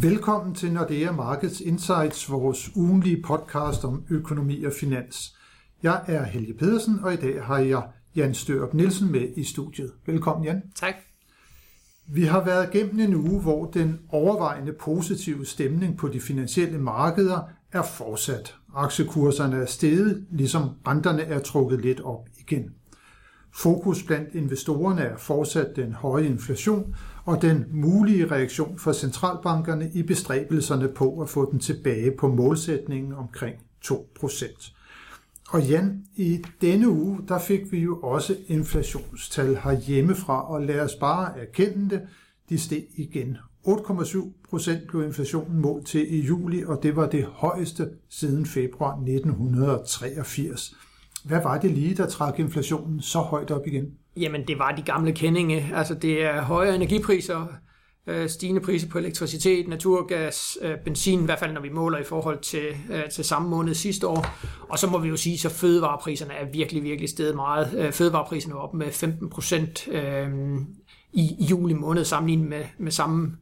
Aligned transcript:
Velkommen 0.00 0.54
til 0.54 0.72
Nordea 0.72 1.12
Markets 1.12 1.60
Insights, 1.60 2.30
vores 2.30 2.76
ugenlige 2.76 3.22
podcast 3.22 3.84
om 3.84 4.04
økonomi 4.10 4.64
og 4.64 4.72
finans. 4.80 5.36
Jeg 5.82 6.04
er 6.06 6.24
Helge 6.24 6.54
Pedersen, 6.54 6.98
og 7.02 7.12
i 7.12 7.16
dag 7.16 7.44
har 7.44 7.58
jeg 7.58 7.82
Jan 8.16 8.34
Størup 8.34 8.74
Nielsen 8.74 9.12
med 9.12 9.28
i 9.36 9.44
studiet. 9.44 9.92
Velkommen, 10.06 10.44
Jan. 10.44 10.62
Tak. 10.74 10.94
Vi 12.06 12.24
har 12.24 12.44
været 12.44 12.74
igennem 12.74 13.00
en 13.00 13.14
uge, 13.14 13.42
hvor 13.42 13.66
den 13.70 13.98
overvejende 14.08 14.72
positive 14.72 15.46
stemning 15.46 15.98
på 15.98 16.08
de 16.08 16.20
finansielle 16.20 16.78
markeder 16.78 17.40
er 17.72 17.82
fortsat. 17.82 18.54
Aktiekurserne 18.74 19.56
er 19.56 19.66
steget, 19.66 20.26
ligesom 20.30 20.70
renterne 20.86 21.22
er 21.22 21.38
trukket 21.38 21.80
lidt 21.80 22.00
op 22.00 22.28
igen. 22.38 22.70
Fokus 23.54 24.02
blandt 24.02 24.34
investorerne 24.34 25.02
er 25.02 25.16
fortsat 25.16 25.76
den 25.76 25.92
høje 25.92 26.26
inflation 26.26 26.94
og 27.26 27.42
den 27.42 27.64
mulige 27.70 28.30
reaktion 28.30 28.78
fra 28.78 28.92
centralbankerne 28.92 29.90
i 29.94 30.02
bestræbelserne 30.02 30.88
på 30.88 31.20
at 31.20 31.28
få 31.28 31.50
den 31.50 31.58
tilbage 31.58 32.12
på 32.18 32.28
målsætningen 32.28 33.12
omkring 33.12 33.56
2%. 33.84 34.72
Og 35.50 35.62
Jan, 35.62 36.04
i 36.16 36.44
denne 36.60 36.88
uge, 36.88 37.20
der 37.28 37.38
fik 37.38 37.72
vi 37.72 37.78
jo 37.78 38.00
også 38.00 38.36
inflationstal 38.46 39.56
herhjemmefra, 39.64 40.52
og 40.52 40.62
lad 40.62 40.80
os 40.80 40.94
bare 40.94 41.38
erkende 41.38 41.90
det, 41.90 42.02
de 42.48 42.58
steg 42.58 42.84
igen. 42.96 43.36
8,7 43.68 44.32
procent 44.50 44.88
blev 44.88 45.04
inflationen 45.04 45.60
målt 45.60 45.86
til 45.86 46.14
i 46.14 46.20
juli, 46.20 46.64
og 46.64 46.82
det 46.82 46.96
var 46.96 47.08
det 47.08 47.24
højeste 47.24 47.90
siden 48.08 48.46
februar 48.46 48.92
1983. 48.92 50.74
Hvad 51.24 51.42
var 51.42 51.58
det 51.58 51.70
lige, 51.70 51.94
der 51.94 52.08
trak 52.08 52.38
inflationen 52.38 53.00
så 53.00 53.18
højt 53.18 53.50
op 53.50 53.66
igen? 53.66 53.92
Jamen, 54.16 54.48
det 54.48 54.58
var 54.58 54.72
de 54.72 54.82
gamle 54.82 55.12
kendinge. 55.12 55.70
Altså, 55.74 55.94
det 55.94 56.24
er 56.24 56.42
højere 56.42 56.74
energipriser, 56.74 57.46
øh, 58.06 58.28
stigende 58.28 58.60
priser 58.60 58.88
på 58.88 58.98
elektricitet, 58.98 59.68
naturgas, 59.68 60.58
øh, 60.62 60.78
benzin, 60.84 61.20
i 61.20 61.24
hvert 61.24 61.38
fald 61.38 61.52
når 61.52 61.60
vi 61.60 61.68
måler 61.68 61.98
i 61.98 62.04
forhold 62.04 62.38
til, 62.38 62.76
øh, 62.90 63.10
til 63.10 63.24
samme 63.24 63.48
måned 63.48 63.74
sidste 63.74 64.06
år. 64.06 64.26
Og 64.68 64.78
så 64.78 64.90
må 64.90 64.98
vi 64.98 65.08
jo 65.08 65.16
sige, 65.16 65.38
så 65.38 65.48
fødevarepriserne 65.48 66.34
er 66.34 66.46
virkelig, 66.52 66.82
virkelig 66.82 67.08
steget 67.08 67.36
meget. 67.36 67.94
Fødevarepriserne 67.94 68.54
er 68.54 68.58
op 68.58 68.74
med 68.74 68.92
15 68.92 69.30
procent 69.30 69.88
i 71.12 71.46
juli 71.50 71.74
måned 71.74 72.04
sammenlignet 72.04 72.48
med, 72.48 72.64
med 72.78 72.92
samme 72.92 73.36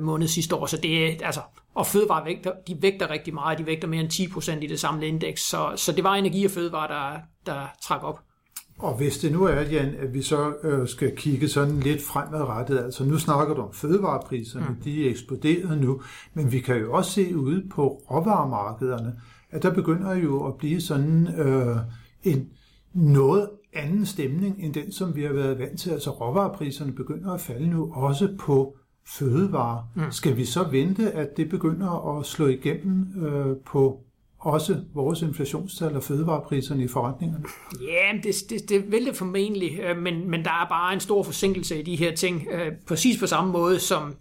måned 0.00 0.28
sidste 0.28 0.54
år. 0.54 0.66
Så 0.66 0.76
det 0.76 1.06
er, 1.06 1.26
altså, 1.26 1.40
og 1.74 1.86
fødevare 1.86 2.24
vægter, 2.24 2.52
de 2.68 2.82
vægter 2.82 3.10
rigtig 3.10 3.34
meget. 3.34 3.58
De 3.58 3.66
vægter 3.66 3.88
mere 3.88 4.00
end 4.00 4.10
10 4.10 4.28
procent 4.28 4.64
i 4.64 4.66
det 4.66 4.80
samlede 4.80 5.06
indeks. 5.06 5.42
Så, 5.42 5.72
så 5.76 5.92
det 5.92 6.04
var 6.04 6.14
energi 6.14 6.44
og 6.44 6.50
fødevare, 6.50 6.88
der, 6.88 7.20
der 7.46 7.66
trak 7.82 8.02
op. 8.02 8.25
Og 8.78 8.96
hvis 8.96 9.18
det 9.18 9.32
nu 9.32 9.44
er, 9.44 9.60
Jan, 9.60 9.94
at 9.98 10.14
vi 10.14 10.22
så 10.22 10.54
øh, 10.62 10.88
skal 10.88 11.16
kigge 11.16 11.48
sådan 11.48 11.80
lidt 11.80 12.02
fremadrettet, 12.02 12.78
altså 12.78 13.04
nu 13.04 13.18
snakker 13.18 13.54
du 13.54 13.62
om 13.62 13.72
fødevarepriserne, 13.72 14.66
mm. 14.68 14.76
de 14.84 15.06
er 15.06 15.10
eksploderet 15.10 15.80
nu, 15.80 16.00
men 16.34 16.52
vi 16.52 16.60
kan 16.60 16.76
jo 16.76 16.92
også 16.92 17.10
se 17.10 17.36
ude 17.36 17.64
på 17.70 18.02
råvaremarkederne, 18.10 19.20
at 19.50 19.62
der 19.62 19.74
begynder 19.74 20.14
jo 20.14 20.46
at 20.46 20.54
blive 20.54 20.80
sådan 20.80 21.28
øh, 21.38 21.76
en 22.22 22.48
noget 22.92 23.48
anden 23.72 24.06
stemning 24.06 24.56
end 24.58 24.74
den, 24.74 24.92
som 24.92 25.16
vi 25.16 25.22
har 25.22 25.32
været 25.32 25.58
vant 25.58 25.80
til. 25.80 25.90
Altså 25.90 26.10
råvarepriserne 26.10 26.92
begynder 26.92 27.32
at 27.32 27.40
falde 27.40 27.66
nu 27.66 27.92
også 27.94 28.28
på 28.38 28.76
fødevarer. 29.06 29.82
Mm. 29.94 30.10
Skal 30.10 30.36
vi 30.36 30.44
så 30.44 30.64
vente, 30.70 31.12
at 31.12 31.36
det 31.36 31.48
begynder 31.48 32.18
at 32.18 32.26
slå 32.26 32.46
igennem 32.46 33.24
øh, 33.26 33.56
på 33.66 34.00
også 34.38 34.76
vores 34.94 35.22
inflationstal 35.22 35.96
og 35.96 36.02
fødevarepriserne 36.02 36.84
i 36.84 36.88
forretningerne? 36.88 37.44
Ja, 37.80 38.18
det, 38.22 38.34
det, 38.50 38.68
det 38.68 38.92
vil 38.92 39.06
det 39.06 39.16
formentlig, 39.16 39.80
øh, 39.80 39.96
men, 39.96 40.30
men 40.30 40.44
der 40.44 40.50
er 40.50 40.68
bare 40.68 40.94
en 40.94 41.00
stor 41.00 41.22
forsinkelse 41.22 41.80
i 41.80 41.82
de 41.82 41.96
her 41.96 42.14
ting. 42.14 42.46
Øh, 42.50 42.72
præcis 42.88 43.20
på 43.20 43.26
samme 43.26 43.52
måde 43.52 43.80
som 43.80 44.14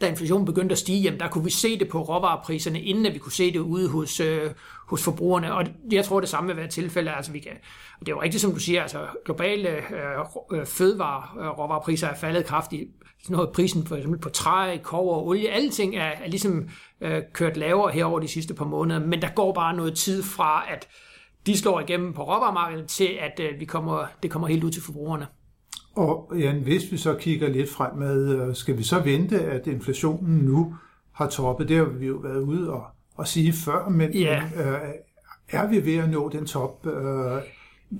da 0.00 0.08
inflationen 0.08 0.46
begyndte 0.46 0.72
at 0.72 0.78
stige, 0.78 1.00
jamen 1.00 1.20
der 1.20 1.28
kunne 1.28 1.44
vi 1.44 1.50
se 1.50 1.78
det 1.78 1.88
på 1.88 2.02
råvarepriserne, 2.02 2.82
inden 2.82 3.06
at 3.06 3.14
vi 3.14 3.18
kunne 3.18 3.32
se 3.32 3.52
det 3.52 3.58
ude 3.58 3.88
hos, 3.88 4.20
øh, 4.20 4.50
hos 4.86 5.04
forbrugerne. 5.04 5.54
Og 5.54 5.64
jeg 5.92 6.04
tror, 6.04 6.20
det 6.20 6.28
samme 6.28 6.48
vil 6.48 6.56
være 6.56 6.68
tilfældet. 6.68 7.12
Altså, 7.16 7.32
vi 7.32 7.38
kan, 7.38 7.52
det 8.00 8.08
er 8.08 8.12
jo 8.12 8.22
rigtigt, 8.22 8.40
som 8.40 8.52
du 8.52 8.60
siger, 8.60 8.82
altså 8.82 9.06
globale 9.24 9.68
øh, 9.68 10.58
øh 10.60 10.66
fødevare, 10.66 11.44
øh, 11.44 11.58
råvarepriser 11.58 12.08
er 12.08 12.14
faldet 12.14 12.46
kraftigt. 12.46 12.82
Sådan 13.22 13.36
noget 13.36 13.52
prisen 13.52 13.86
for 13.86 13.96
eksempel 13.96 14.20
på 14.20 14.28
træ, 14.28 14.78
kover 14.82 15.14
og 15.14 15.26
olie, 15.26 15.50
alle 15.50 15.70
ting 15.70 15.96
er, 15.96 16.12
er 16.24 16.28
ligesom 16.28 16.68
øh, 17.00 17.22
kørt 17.32 17.56
lavere 17.56 17.92
her 17.92 18.04
over 18.04 18.20
de 18.20 18.28
sidste 18.28 18.54
par 18.54 18.64
måneder, 18.64 19.00
men 19.00 19.22
der 19.22 19.28
går 19.34 19.52
bare 19.52 19.76
noget 19.76 19.96
tid 19.96 20.22
fra, 20.22 20.64
at 20.72 20.88
de 21.46 21.58
slår 21.58 21.80
igennem 21.80 22.12
på 22.12 22.22
råvaremarkedet, 22.22 22.88
til 22.88 23.18
at 23.20 23.40
øh, 23.40 23.60
vi 23.60 23.64
kommer, 23.64 24.06
det 24.22 24.30
kommer 24.30 24.48
helt 24.48 24.64
ud 24.64 24.70
til 24.70 24.82
forbrugerne. 24.82 25.26
Og 25.98 26.32
Jan, 26.38 26.62
hvis 26.62 26.92
vi 26.92 26.96
så 26.96 27.14
kigger 27.14 27.48
lidt 27.48 27.70
fremad, 27.70 28.28
øh, 28.28 28.54
skal 28.54 28.78
vi 28.78 28.82
så 28.82 29.00
vente, 29.00 29.40
at 29.40 29.66
inflationen 29.66 30.38
nu 30.38 30.74
har 31.12 31.28
toppet? 31.28 31.68
Det 31.68 31.76
har 31.76 31.84
vi 31.84 32.06
jo 32.06 32.16
været 32.16 32.40
ude 32.40 32.72
og, 32.72 32.84
og 33.16 33.28
sige 33.28 33.52
før, 33.52 33.88
men, 33.88 34.12
ja. 34.12 34.42
øh, 34.56 34.88
er 35.48 35.66
vi 35.66 35.86
ved 35.86 35.96
at 35.96 36.10
nå 36.10 36.28
den 36.28 36.46
top, 36.46 36.86
øh, 36.86 37.42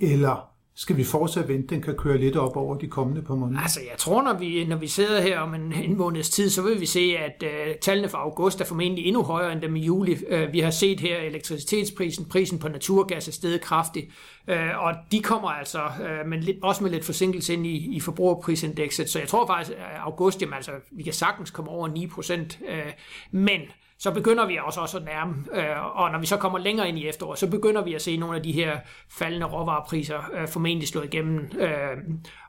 eller 0.01 0.48
skal 0.79 0.97
vi 0.97 1.03
fortsat 1.03 1.47
vente, 1.47 1.75
den 1.75 1.81
kan 1.81 1.95
køre 1.95 2.17
lidt 2.17 2.35
op 2.35 2.57
over 2.57 2.77
de 2.77 2.87
kommende 2.87 3.21
par 3.21 3.35
måneder? 3.35 3.61
Altså, 3.61 3.79
jeg 3.79 3.97
tror, 3.97 4.21
når 4.21 4.33
vi, 4.33 4.65
når 4.65 4.75
vi 4.75 4.87
sidder 4.87 5.21
her 5.21 5.39
om 5.39 5.53
en, 5.53 5.73
en 5.73 5.97
måneds 5.97 6.29
tid, 6.29 6.49
så 6.49 6.61
vil 6.61 6.79
vi 6.79 6.85
se, 6.85 7.17
at 7.17 7.43
uh, 7.43 7.75
tallene 7.81 8.09
for 8.09 8.17
august 8.17 8.61
er 8.61 8.65
formentlig 8.65 9.05
endnu 9.05 9.23
højere 9.23 9.53
end 9.53 9.61
dem 9.61 9.75
i 9.75 9.79
juli. 9.79 10.17
Uh, 10.31 10.53
vi 10.53 10.59
har 10.59 10.71
set 10.71 10.99
her 10.99 11.17
elektricitetsprisen, 11.17 12.25
prisen 12.25 12.59
på 12.59 12.67
naturgas 12.67 13.27
er 13.27 13.31
steget 13.31 13.61
kraftigt, 13.61 14.05
uh, 14.47 14.83
og 14.85 14.93
de 15.11 15.21
kommer 15.21 15.49
altså 15.49 15.79
uh, 15.79 16.29
men 16.29 16.39
lidt, 16.39 16.57
også 16.63 16.83
med 16.83 16.91
lidt 16.91 17.05
forsinkelse 17.05 17.53
ind 17.53 17.65
i, 17.65 17.95
i 17.95 17.99
forbrugerprisindekset. 17.99 19.09
Så 19.09 19.19
jeg 19.19 19.27
tror 19.27 19.47
faktisk, 19.47 19.77
at 19.77 19.99
august, 19.99 20.41
jamen, 20.41 20.53
altså, 20.53 20.71
vi 20.91 21.03
kan 21.03 21.13
sagtens 21.13 21.51
komme 21.51 21.71
over 21.71 21.87
9 21.87 22.07
procent, 22.07 22.59
uh, 22.61 22.91
men 23.31 23.61
så 23.99 24.11
begynder 24.11 24.47
vi 24.47 24.59
også, 24.65 24.81
også 24.81 24.97
at 24.97 25.03
nærme, 25.03 25.35
øh, 25.53 25.97
og 25.97 26.11
når 26.11 26.19
vi 26.19 26.25
så 26.25 26.37
kommer 26.37 26.59
længere 26.59 26.89
ind 26.89 26.99
i 26.99 27.07
efteråret, 27.07 27.39
så 27.39 27.49
begynder 27.49 27.83
vi 27.83 27.93
at 27.93 28.01
se 28.01 28.17
nogle 28.17 28.35
af 28.35 28.43
de 28.43 28.51
her 28.51 28.79
faldende 29.09 29.45
råvarepriser 29.45 30.19
øh, 30.33 30.47
formentlig 30.47 30.87
slå 30.87 31.01
igennem. 31.01 31.51
Øh, 31.59 31.97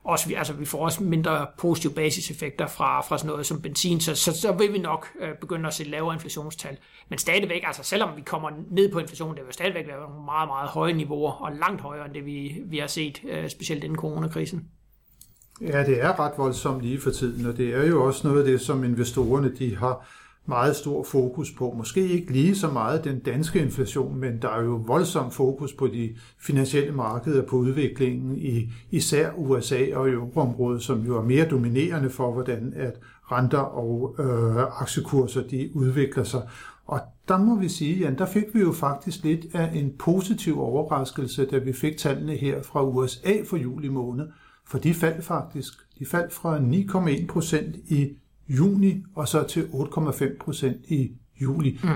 også, 0.05 0.35
altså, 0.37 0.53
vi 0.53 0.65
får 0.65 0.85
også 0.85 1.03
mindre 1.03 1.47
positive 1.59 1.93
basiseffekter 1.93 2.67
fra, 2.67 3.01
fra 3.01 3.19
sådan 3.19 3.31
noget 3.31 3.47
som 3.47 3.63
benzin, 3.63 4.01
så, 4.01 4.15
så, 4.15 4.41
så 4.41 4.53
vil 4.53 4.73
vi 4.73 4.79
nok 4.79 5.07
øh, 5.21 5.29
begynde 5.41 5.67
at 5.67 5.75
se 5.75 5.85
lavere 5.85 6.15
inflationstal. 6.15 6.77
Men 7.09 7.19
stadigvæk, 7.19 7.63
altså 7.67 7.83
selvom 7.83 8.17
vi 8.17 8.21
kommer 8.21 8.51
ned 8.71 8.93
på 8.93 8.99
inflationen, 8.99 9.37
det 9.37 9.47
vil 9.47 9.55
stadigvæk 9.55 9.87
være 9.87 10.01
nogle 10.01 10.25
meget, 10.25 10.49
meget 10.49 10.69
høje 10.69 10.93
niveauer, 10.93 11.33
og 11.33 11.53
langt 11.53 11.81
højere 11.81 12.07
end 12.07 12.15
det, 12.15 12.27
vi, 12.27 12.63
vi 12.65 12.79
har 12.79 12.87
set, 12.87 13.21
øh, 13.29 13.49
specielt 13.49 13.85
inden 13.85 13.99
coronakrisen. 13.99 14.69
Ja, 15.61 15.85
det 15.85 16.03
er 16.03 16.21
ret 16.21 16.33
voldsomt 16.37 16.83
lige 16.83 17.01
for 17.01 17.11
tiden, 17.11 17.47
og 17.47 17.57
det 17.57 17.75
er 17.75 17.87
jo 17.87 18.05
også 18.07 18.29
noget 18.29 18.41
af 18.41 18.47
det, 18.47 18.61
som 18.61 18.85
investorerne 18.85 19.57
de 19.59 19.77
har 19.77 20.07
meget 20.51 20.77
stor 20.77 21.03
fokus 21.03 21.53
på. 21.53 21.75
Måske 21.77 22.09
ikke 22.09 22.33
lige 22.33 22.57
så 22.57 22.71
meget 22.71 23.05
den 23.05 23.19
danske 23.19 23.63
inflation, 23.63 24.21
men 24.21 24.43
der 24.43 24.49
er 24.49 24.63
jo 24.63 24.83
voldsom 24.87 25.31
fokus 25.31 25.73
på 25.73 25.87
de 25.87 26.17
finansielle 26.39 26.93
markeder, 26.93 27.43
på 27.43 27.57
udviklingen 27.57 28.39
i 28.39 28.73
især 28.91 29.31
USA 29.37 29.87
og 29.95 30.11
euroområdet, 30.11 30.83
som 30.83 31.07
jo 31.07 31.19
er 31.19 31.23
mere 31.23 31.49
dominerende 31.49 32.11
for, 32.11 32.33
hvordan 32.33 32.73
at 32.77 33.01
renter 33.33 33.59
og 33.59 34.17
øh, 34.19 34.81
aktiekurser 34.81 35.43
de 35.43 35.71
udvikler 35.75 36.25
sig. 36.25 36.43
Og 36.87 37.01
der 37.29 37.39
må 37.39 37.59
vi 37.59 37.69
sige, 37.69 38.07
at 38.07 38.19
der 38.19 38.27
fik 38.27 38.55
vi 38.55 38.61
jo 38.61 38.73
faktisk 38.73 39.25
lidt 39.25 39.47
af 39.55 39.71
en 39.75 39.93
positiv 39.99 40.61
overraskelse, 40.61 41.47
da 41.47 41.59
vi 41.59 41.73
fik 41.73 41.97
tallene 41.97 42.37
her 42.37 42.63
fra 42.63 42.85
USA 42.85 43.33
for 43.47 43.57
juli 43.57 43.89
måned. 43.89 44.27
For 44.67 44.79
de 44.79 44.95
faldt 44.95 45.25
faktisk. 45.25 45.73
De 45.99 46.07
faldt 46.07 46.33
fra 46.33 46.59
9,1 46.59 47.27
procent 47.27 47.77
i 47.77 48.17
juni, 48.59 49.03
og 49.15 49.29
så 49.29 49.43
til 49.43 49.61
8,5 49.61 50.39
procent 50.41 50.77
i 50.89 51.11
juli. 51.41 51.81
Mm. 51.83 51.89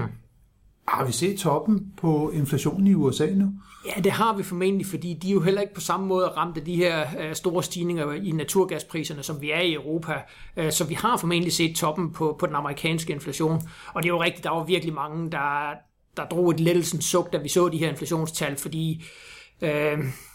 Har 0.89 1.05
vi 1.05 1.13
set 1.13 1.39
toppen 1.39 1.93
på 1.97 2.31
inflationen 2.31 2.87
i 2.87 2.95
USA 2.95 3.27
nu? 3.27 3.53
Ja, 3.97 4.01
det 4.01 4.13
har 4.13 4.37
vi 4.37 4.43
formentlig, 4.43 4.87
fordi 4.87 5.19
de 5.23 5.29
er 5.29 5.33
jo 5.33 5.41
heller 5.41 5.61
ikke 5.61 5.75
på 5.75 5.81
samme 5.81 6.07
måde 6.07 6.27
ramt 6.27 6.57
af 6.57 6.65
de 6.65 6.77
her 6.77 7.07
øh, 7.21 7.35
store 7.35 7.63
stigninger 7.63 8.13
i 8.13 8.31
naturgaspriserne, 8.31 9.23
som 9.23 9.41
vi 9.41 9.51
er 9.51 9.61
i 9.61 9.75
Europa. 9.75 10.23
Øh, 10.57 10.73
så 10.73 10.85
vi 10.85 10.95
har 10.95 11.17
formentlig 11.17 11.53
set 11.53 11.77
toppen 11.77 12.13
på, 12.13 12.37
på 12.39 12.47
den 12.47 12.55
amerikanske 12.55 13.13
inflation. 13.13 13.63
Og 13.95 14.03
det 14.03 14.09
er 14.09 14.13
jo 14.13 14.23
rigtigt, 14.23 14.45
der 14.45 14.51
var 14.51 14.65
virkelig 14.65 14.95
mange, 14.95 15.31
der, 15.31 15.71
der 16.17 16.25
drog 16.25 16.51
et 16.51 16.61
lettelsens 16.61 17.05
suk, 17.05 17.33
da 17.33 17.39
vi 17.39 17.49
så 17.49 17.69
de 17.69 17.79
her 17.79 17.89
inflationstal, 17.89 18.57
fordi 18.57 18.95
øh, 18.95 19.05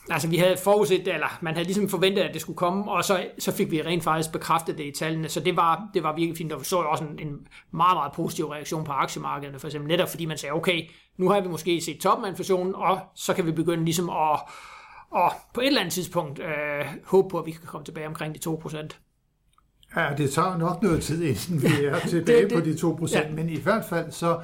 altså 0.10 0.28
vi 0.30 0.38
havde 0.38 0.58
forudset, 0.64 1.08
eller 1.08 1.38
man 1.42 1.54
havde 1.54 1.66
ligesom 1.66 1.90
forventet, 1.90 2.22
at 2.22 2.34
det 2.34 2.42
skulle 2.42 2.58
komme, 2.58 2.92
og 2.92 3.04
så, 3.04 3.28
så 3.40 3.52
fik 3.52 3.72
vi 3.72 3.82
rent 3.82 4.04
faktisk 4.04 4.32
bekræftet 4.32 4.78
det 4.78 4.84
i 4.86 4.92
tallene, 4.92 5.30
så 5.30 5.40
det 5.40 5.56
var, 5.56 5.90
det 5.94 6.04
var 6.04 6.16
virkelig 6.16 6.38
fint, 6.38 6.54
og 6.54 6.60
vi 6.60 6.66
så 6.66 6.78
også 6.78 7.04
en, 7.04 7.28
en 7.28 7.48
meget, 7.72 7.96
meget 7.96 8.12
positiv 8.16 8.46
reaktion 8.46 8.84
på 8.84 8.92
aktiemarkederne, 8.92 9.60
for 9.60 9.68
eksempel 9.68 9.88
netop 9.88 10.10
fordi 10.10 10.26
man 10.26 10.38
sagde, 10.38 10.54
okay, 10.54 10.90
nu 11.18 11.30
har 11.30 11.42
vi 11.42 11.48
måske 11.48 11.82
set 11.82 12.00
toppen 12.00 12.26
af 12.26 12.30
inflationen, 12.30 12.76
og 12.76 13.00
så 13.16 13.34
kan 13.34 13.46
vi 13.46 13.52
begynde 13.52 13.86
ligesom 13.86 14.10
at, 14.10 14.40
og 15.12 15.32
på 15.54 15.62
et 15.62 15.68
eller 15.68 15.80
andet 15.80 15.94
tidspunkt 15.94 16.40
øh, 16.40 16.86
håbe 17.06 17.30
på, 17.30 17.40
at 17.40 17.46
vi 17.46 17.52
kan 17.52 17.62
komme 17.66 17.86
tilbage 17.86 18.08
omkring 18.08 18.36
de 18.36 18.50
2%. 18.50 18.88
Ja, 19.96 20.10
det 20.18 20.32
tager 20.32 20.58
nok 20.58 20.84
noget 20.84 21.04
tid, 21.04 21.24
inden 21.24 21.62
vi 21.62 21.86
er 21.86 22.00
tilbage 22.00 22.42
det, 22.42 22.50
det, 22.50 22.84
på 22.84 22.90
de 23.00 23.06
2%, 23.06 23.18
ja. 23.18 23.32
men 23.32 23.50
i 23.50 23.60
hvert 23.60 23.86
fald 23.86 24.12
så 24.12 24.40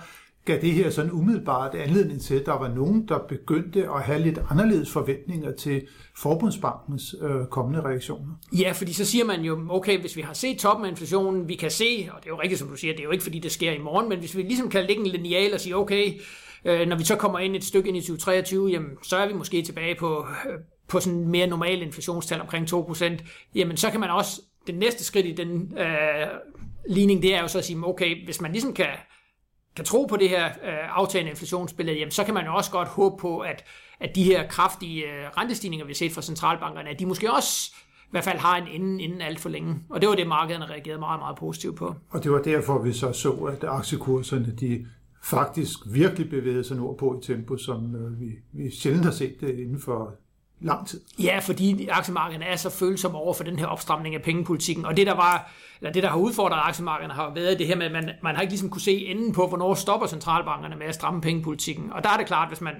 gav 0.46 0.62
det 0.62 0.72
her 0.72 0.90
sådan 0.90 1.12
umiddelbart 1.12 1.76
anledning 1.76 2.22
til, 2.22 2.36
at 2.36 2.46
der 2.46 2.60
var 2.60 2.68
nogen, 2.68 3.08
der 3.08 3.20
begyndte 3.30 3.90
at 3.90 4.02
have 4.02 4.20
lidt 4.20 4.40
anderledes 4.50 4.92
forventninger 4.92 5.52
til 5.56 5.88
Forbundsbankens 6.18 7.16
øh, 7.22 7.46
kommende 7.46 7.82
reaktioner. 7.82 8.34
Ja, 8.60 8.72
fordi 8.72 8.94
så 8.94 9.06
siger 9.06 9.26
man 9.26 9.42
jo, 9.42 9.68
okay, 9.70 10.00
hvis 10.00 10.16
vi 10.16 10.22
har 10.22 10.34
set 10.34 10.60
toppen 10.60 10.86
af 10.86 10.90
inflationen, 10.90 11.48
vi 11.48 11.56
kan 11.56 11.72
se, 11.72 12.10
og 12.12 12.20
det 12.20 12.26
er 12.26 12.30
jo 12.30 12.42
rigtigt, 12.42 12.60
som 12.60 12.68
du 12.68 12.76
siger, 12.76 12.94
det 12.94 13.00
er 13.00 13.04
jo 13.04 13.12
ikke 13.12 13.24
fordi, 13.24 13.40
det 13.40 13.52
sker 13.52 13.72
i 13.72 13.80
morgen, 13.80 14.10
men 14.10 14.20
hvis 14.20 14.38
vi 14.38 14.42
ligesom 14.42 14.70
kan 14.70 14.86
lægge 14.86 15.02
en 15.02 15.08
lineal 15.08 15.54
og 15.54 15.60
sige, 15.60 15.76
okay, 15.76 16.14
øh, 16.66 16.88
når 16.88 16.96
vi 16.96 17.04
så 17.04 17.16
kommer 17.16 17.40
ind 17.40 17.56
et 17.56 17.64
stykke 17.64 17.88
ind 17.88 17.98
i 17.98 18.02
2023, 18.02 18.70
jamen, 18.70 18.90
så 19.04 19.18
er 19.18 19.28
vi 19.28 19.34
måske 19.34 19.62
tilbage 19.62 19.96
på, 19.96 20.26
øh, 20.50 20.60
på 20.88 21.00
sådan 21.00 21.20
en 21.20 21.32
mere 21.32 21.48
normal 21.48 21.82
inflationstal 21.82 22.42
omkring 22.42 22.74
2%, 22.74 23.14
jamen 23.56 23.78
så 23.78 23.92
kan 23.92 24.00
man 24.00 24.10
også, 24.10 24.42
det 24.68 24.76
næste 24.76 25.04
skridt 25.04 25.26
i 25.26 25.32
den 25.32 25.78
øh, 25.78 26.28
ligning, 26.90 27.22
det 27.22 27.36
er 27.36 27.42
jo 27.42 27.48
så 27.48 27.58
at 27.58 27.66
sige, 27.66 27.86
okay, 27.86 28.26
hvis 28.26 28.42
man 28.42 28.52
ligesom 28.52 28.74
kan 28.74 28.88
kan 29.76 29.86
tro 29.86 30.06
på 30.06 30.18
det 30.18 30.30
her 30.30 30.46
øh, 30.46 30.98
aftagende 30.98 31.30
inflationsbillede, 31.30 31.98
jamen, 31.98 32.12
så 32.12 32.24
kan 32.24 32.34
man 32.34 32.46
jo 32.46 32.56
også 32.56 32.72
godt 32.72 32.88
håbe 32.88 33.18
på, 33.22 33.40
at, 33.40 33.64
at 34.00 34.16
de 34.16 34.24
her 34.24 34.48
kraftige 34.48 35.04
øh, 35.04 35.30
rentestigninger, 35.38 35.86
vi 35.86 35.90
har 35.90 35.96
set 35.96 36.12
fra 36.12 36.22
centralbankerne, 36.22 36.90
at 36.90 37.00
de 37.00 37.06
måske 37.06 37.34
også 37.34 37.72
i 38.06 38.08
hvert 38.12 38.24
fald 38.24 38.38
har 38.38 38.58
en 38.58 38.82
ende 38.82 39.04
inden 39.04 39.22
alt 39.22 39.40
for 39.40 39.50
længe. 39.50 39.76
Og 39.90 40.02
det 40.02 40.10
var 40.10 40.16
det, 40.16 40.28
markederne 40.28 40.66
reagerede 40.66 41.00
meget, 41.00 41.20
meget 41.20 41.38
positivt 41.38 41.76
på. 41.76 41.96
Og 42.10 42.24
det 42.24 42.32
var 42.32 42.42
derfor, 42.42 42.82
vi 42.82 42.94
så 42.94 43.12
så, 43.12 43.32
at 43.32 43.64
aktiekurserne 43.64 44.56
de 44.60 44.86
faktisk 45.24 45.80
virkelig 45.92 46.30
bevægede 46.30 46.64
sig 46.64 46.78
nordpå 46.78 47.20
i 47.20 47.26
tempo, 47.26 47.58
som 47.58 47.96
øh, 47.96 48.20
vi, 48.20 48.26
vi 48.54 48.72
sjældent 48.72 49.06
har 49.06 49.12
set 49.12 49.42
det 49.42 49.60
inden 49.60 49.80
for 49.80 50.16
lang 50.60 50.88
tid. 50.88 51.02
Ja, 51.20 51.40
fordi 51.40 51.88
aktiemarkederne 51.88 52.46
er 52.46 52.56
så 52.56 52.70
følsomme 52.70 53.18
over 53.18 53.34
for 53.34 53.44
den 53.44 53.60
her 53.60 53.66
opstramning 53.66 54.16
af 54.16 54.22
pengepolitikken. 54.22 54.86
Og 54.86 54.98
det, 54.98 55.08
der 55.08 55.16
var, 55.16 55.52
eller 55.82 55.94
det, 55.94 56.04
der 56.04 56.10
har 56.10 56.18
udfordret 56.18 56.60
aktiemarkederne, 56.64 57.14
har 57.14 57.34
været 57.34 57.60
det 57.60 57.68
her 57.68 57.76
med, 57.76 57.86
at 57.86 57.92
man, 57.92 58.10
man 58.24 58.36
har 58.36 58.42
ikke 58.42 58.52
ligesom 58.52 58.70
kunne 58.70 58.82
se 58.82 59.06
enden 59.06 59.34
på, 59.34 59.48
hvornår 59.48 59.74
stopper 59.74 60.08
centralbankerne 60.08 60.76
med 60.76 60.86
at 60.86 60.96
stramme 60.96 61.22
pengepolitikken. 61.22 61.94
Og 61.94 62.04
der 62.04 62.10
er 62.10 62.18
det 62.18 62.28
klart, 62.28 62.48
hvis 62.48 62.62
man 62.62 62.74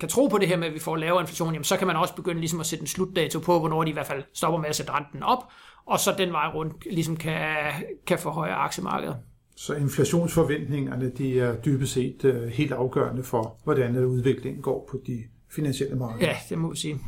kan 0.00 0.08
tro 0.08 0.26
på 0.26 0.38
det 0.38 0.48
her 0.48 0.56
med, 0.56 0.66
at 0.66 0.74
vi 0.74 0.78
får 0.78 0.96
lavere 0.96 1.20
inflation, 1.20 1.52
jamen, 1.52 1.64
så 1.64 1.76
kan 1.76 1.86
man 1.86 1.96
også 1.96 2.14
begynde 2.14 2.40
ligesom 2.40 2.60
at 2.60 2.66
sætte 2.66 2.82
en 2.82 2.86
slutdato 2.86 3.40
på, 3.40 3.58
hvornår 3.58 3.84
de 3.84 3.90
i 3.90 3.92
hvert 3.92 4.06
fald 4.06 4.22
stopper 4.34 4.60
med 4.60 4.68
at 4.68 4.76
sætte 4.76 4.92
renten 4.92 5.22
op, 5.22 5.38
og 5.86 6.00
så 6.00 6.14
den 6.18 6.32
vej 6.32 6.46
rundt 6.54 6.86
ligesom 6.90 7.16
kan, 7.16 7.46
kan 8.06 8.18
forhøje 8.18 8.52
aktiemarkedet. 8.52 9.16
Så 9.56 9.74
inflationsforventningerne 9.74 11.12
de 11.18 11.40
er 11.40 11.56
dybest 11.56 11.92
set 11.92 12.24
uh, 12.24 12.42
helt 12.42 12.72
afgørende 12.72 13.24
for, 13.24 13.56
hvordan 13.64 14.04
udviklingen 14.04 14.62
går 14.62 14.88
på 14.90 14.98
de 15.06 15.22
finansielle 15.54 15.96
markeder. 15.96 16.26
Ja, 16.26 16.36
det 16.48 16.58
må 16.58 16.70
vi 16.70 16.76
sige. 16.76 16.98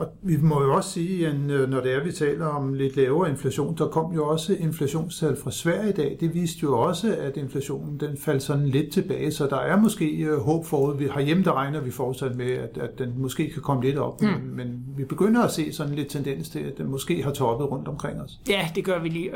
Og 0.00 0.08
vi 0.22 0.36
må 0.36 0.62
jo 0.62 0.74
også 0.74 0.90
sige, 0.90 1.26
at 1.26 1.34
øh, 1.34 1.70
når 1.70 1.80
det 1.80 1.92
er, 1.92 2.04
vi 2.04 2.12
taler 2.12 2.46
om 2.46 2.74
lidt 2.74 2.96
lavere 2.96 3.30
inflation, 3.30 3.76
der 3.78 3.88
kom 3.88 4.14
jo 4.14 4.28
også 4.28 4.54
inflationstal 4.54 5.36
fra 5.42 5.50
Sverige 5.50 5.88
i 5.88 5.92
dag. 5.92 6.16
Det 6.20 6.34
viste 6.34 6.58
jo 6.62 6.78
også, 6.78 7.16
at 7.16 7.36
inflationen 7.36 8.00
den 8.00 8.18
faldt 8.24 8.42
sådan 8.42 8.68
lidt 8.68 8.92
tilbage, 8.92 9.32
så 9.32 9.46
der 9.46 9.56
er 9.56 9.76
måske 9.76 10.06
øh, 10.06 10.38
håb 10.38 10.66
forud. 10.66 10.98
Vi 10.98 11.06
har 11.06 11.20
hjemme, 11.20 11.44
der 11.44 11.52
regner 11.52 11.80
vi 11.80 11.90
fortsat 11.90 12.36
med, 12.36 12.50
at, 12.50 12.78
at 12.78 12.98
den 12.98 13.12
måske 13.16 13.50
kan 13.50 13.62
komme 13.62 13.82
lidt 13.82 13.98
op, 13.98 14.20
mm. 14.20 14.28
men, 14.28 14.56
men 14.56 14.84
vi 14.96 15.04
begynder 15.04 15.42
at 15.42 15.50
se 15.50 15.72
sådan 15.72 15.94
lidt 15.94 16.08
tendens 16.08 16.48
til, 16.48 16.60
at 16.60 16.78
den 16.78 16.86
måske 16.86 17.22
har 17.22 17.30
toppet 17.30 17.70
rundt 17.70 17.88
omkring 17.88 18.20
os. 18.20 18.40
Ja, 18.48 18.68
det 18.74 18.84
gør 18.84 18.98
vi 18.98 19.08
lige. 19.08 19.30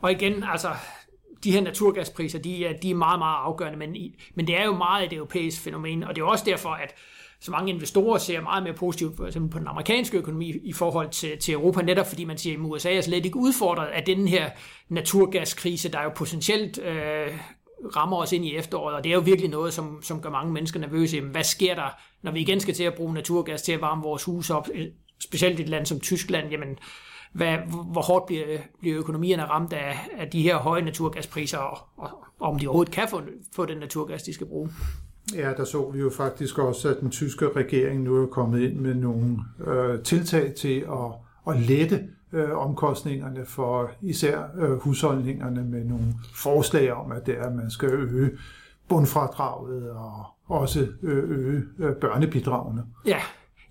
Og 0.00 0.12
igen, 0.12 0.44
altså, 0.52 0.68
de 1.44 1.52
her 1.52 1.60
naturgaspriser, 1.60 2.38
de 2.38 2.66
er, 2.66 2.72
de 2.82 2.90
er 2.90 2.94
meget, 2.94 3.18
meget 3.18 3.36
afgørende, 3.44 3.78
men, 3.78 3.96
men 4.34 4.46
det 4.46 4.60
er 4.60 4.64
jo 4.64 4.76
meget 4.76 5.06
et 5.06 5.12
europæisk 5.12 5.60
fænomen, 5.60 6.04
og 6.04 6.16
det 6.16 6.22
er 6.22 6.26
også 6.26 6.44
derfor, 6.46 6.68
at 6.68 6.94
så 7.40 7.50
mange 7.50 7.72
investorer 7.72 8.18
ser 8.18 8.40
meget 8.40 8.62
mere 8.62 8.74
positivt 8.74 9.16
for 9.16 9.26
eksempel 9.26 9.50
på 9.50 9.58
den 9.58 9.66
amerikanske 9.66 10.18
økonomi 10.18 10.50
i 10.64 10.72
forhold 10.72 11.10
til, 11.10 11.38
til 11.38 11.54
Europa, 11.54 11.82
netop 11.82 12.06
fordi 12.06 12.24
man 12.24 12.38
siger, 12.38 12.56
at 12.56 12.60
USA 12.60 12.96
er 12.96 13.00
slet 13.00 13.24
ikke 13.24 13.38
udfordret 13.38 13.86
af 13.86 14.04
den 14.04 14.28
her 14.28 14.50
naturgaskrise, 14.88 15.88
der 15.88 16.02
jo 16.02 16.10
potentielt 16.16 16.78
øh, 16.78 17.38
rammer 17.96 18.16
os 18.16 18.32
ind 18.32 18.44
i 18.44 18.56
efteråret, 18.56 18.96
og 18.96 19.04
det 19.04 19.10
er 19.10 19.14
jo 19.14 19.20
virkelig 19.20 19.50
noget, 19.50 19.74
som, 19.74 20.02
som 20.02 20.20
gør 20.20 20.30
mange 20.30 20.52
mennesker 20.52 20.80
nervøse. 20.80 21.16
Jamen, 21.16 21.30
hvad 21.30 21.44
sker 21.44 21.74
der, 21.74 21.88
når 22.22 22.32
vi 22.32 22.40
igen 22.40 22.60
skal 22.60 22.74
til 22.74 22.84
at 22.84 22.94
bruge 22.94 23.14
naturgas 23.14 23.62
til 23.62 23.72
at 23.72 23.80
varme 23.80 24.02
vores 24.02 24.24
hus 24.24 24.50
op, 24.50 24.68
øh, 24.74 24.86
specielt 25.20 25.58
i 25.58 25.62
et 25.62 25.68
land 25.68 25.86
som 25.86 26.00
Tyskland, 26.00 26.50
jamen, 26.50 26.78
hvad, 27.32 27.56
hvor 27.92 28.02
hårdt 28.02 28.26
bliver, 28.26 28.58
bliver 28.80 28.98
økonomierne 28.98 29.44
ramt 29.44 29.72
af, 29.72 29.98
af 30.18 30.30
de 30.30 30.42
her 30.42 30.56
høje 30.56 30.82
naturgaspriser, 30.82 31.58
og, 31.58 31.78
og, 31.96 32.10
og 32.40 32.48
om 32.48 32.58
de 32.58 32.66
overhovedet 32.66 32.94
kan 32.94 33.08
få, 33.08 33.22
få 33.54 33.66
den 33.66 33.78
naturgas, 33.78 34.22
de 34.22 34.34
skal 34.34 34.46
bruge. 34.46 34.70
Ja, 35.34 35.52
der 35.56 35.64
så 35.64 35.90
vi 35.90 36.00
jo 36.00 36.10
faktisk 36.10 36.58
også, 36.58 36.88
at 36.88 37.00
den 37.00 37.10
tyske 37.10 37.48
regering 37.56 38.02
nu 38.02 38.22
er 38.22 38.26
kommet 38.26 38.60
ind 38.60 38.74
med 38.74 38.94
nogle 38.94 39.38
øh, 39.66 40.02
tiltag 40.02 40.54
til 40.54 40.80
at, 40.80 41.54
at 41.54 41.60
lette 41.60 42.08
øh, 42.32 42.58
omkostningerne 42.58 43.46
for 43.46 43.90
især 44.02 44.42
øh, 44.58 44.70
husholdningerne 44.70 45.64
med 45.64 45.84
nogle 45.84 46.14
forslag 46.34 46.92
om, 46.92 47.12
at 47.12 47.26
det 47.26 47.38
er, 47.38 47.42
at 47.42 47.54
man 47.54 47.70
skal 47.70 47.90
øge 47.90 48.30
bundfradraget 48.88 49.90
og 49.90 50.24
også 50.46 50.86
øh, 51.02 51.30
øge 51.30 51.62
øh, 51.78 51.96
børnebidragene. 51.96 52.84
Ja, 53.06 53.18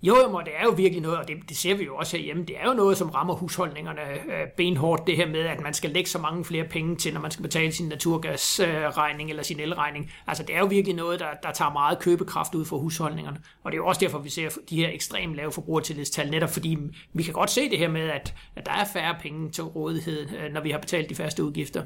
jo, 0.02 0.16
jo, 0.16 0.40
det 0.44 0.52
er 0.56 0.64
jo 0.64 0.70
virkelig 0.70 1.02
noget, 1.02 1.18
og 1.18 1.28
det, 1.28 1.36
det 1.48 1.56
ser 1.56 1.74
vi 1.74 1.84
jo 1.84 1.96
også 1.96 2.16
herhjemme, 2.16 2.44
det 2.44 2.56
er 2.60 2.68
jo 2.68 2.74
noget, 2.74 2.96
som 2.96 3.10
rammer 3.10 3.34
husholdningerne 3.34 4.00
øh, 4.00 4.46
benhårdt, 4.56 5.06
det 5.06 5.16
her 5.16 5.28
med, 5.28 5.40
at 5.40 5.60
man 5.60 5.74
skal 5.74 5.90
lægge 5.90 6.10
så 6.10 6.18
mange 6.18 6.44
flere 6.44 6.64
penge 6.64 6.96
til, 6.96 7.14
når 7.14 7.20
man 7.20 7.30
skal 7.30 7.42
betale 7.42 7.72
sin 7.72 7.88
naturgasregning 7.88 9.28
øh, 9.28 9.30
eller 9.30 9.42
sin 9.42 9.60
elregning. 9.60 10.10
Altså, 10.26 10.42
det 10.42 10.54
er 10.54 10.58
jo 10.58 10.66
virkelig 10.66 10.96
noget, 10.96 11.20
der, 11.20 11.26
der 11.42 11.52
tager 11.52 11.72
meget 11.72 11.98
købekraft 11.98 12.54
ud 12.54 12.64
for 12.64 12.78
husholdningerne, 12.78 13.38
og 13.64 13.72
det 13.72 13.76
er 13.76 13.82
jo 13.82 13.86
også 13.86 14.00
derfor, 14.00 14.18
vi 14.18 14.30
ser 14.30 14.48
de 14.70 14.76
her 14.76 14.88
ekstremt 14.92 15.34
lave 15.34 15.52
forbrugertillidstal, 15.52 16.30
netop 16.30 16.50
fordi 16.50 16.78
vi 17.12 17.22
kan 17.22 17.32
godt 17.32 17.50
se 17.50 17.70
det 17.70 17.78
her 17.78 17.88
med, 17.88 18.08
at, 18.08 18.34
at 18.56 18.66
der 18.66 18.72
er 18.72 18.84
færre 18.92 19.16
penge 19.22 19.50
til 19.50 19.64
rådighed, 19.64 20.20
øh, 20.20 20.52
når 20.52 20.60
vi 20.60 20.70
har 20.70 20.78
betalt 20.78 21.10
de 21.10 21.14
faste 21.14 21.44
udgifter. 21.44 21.82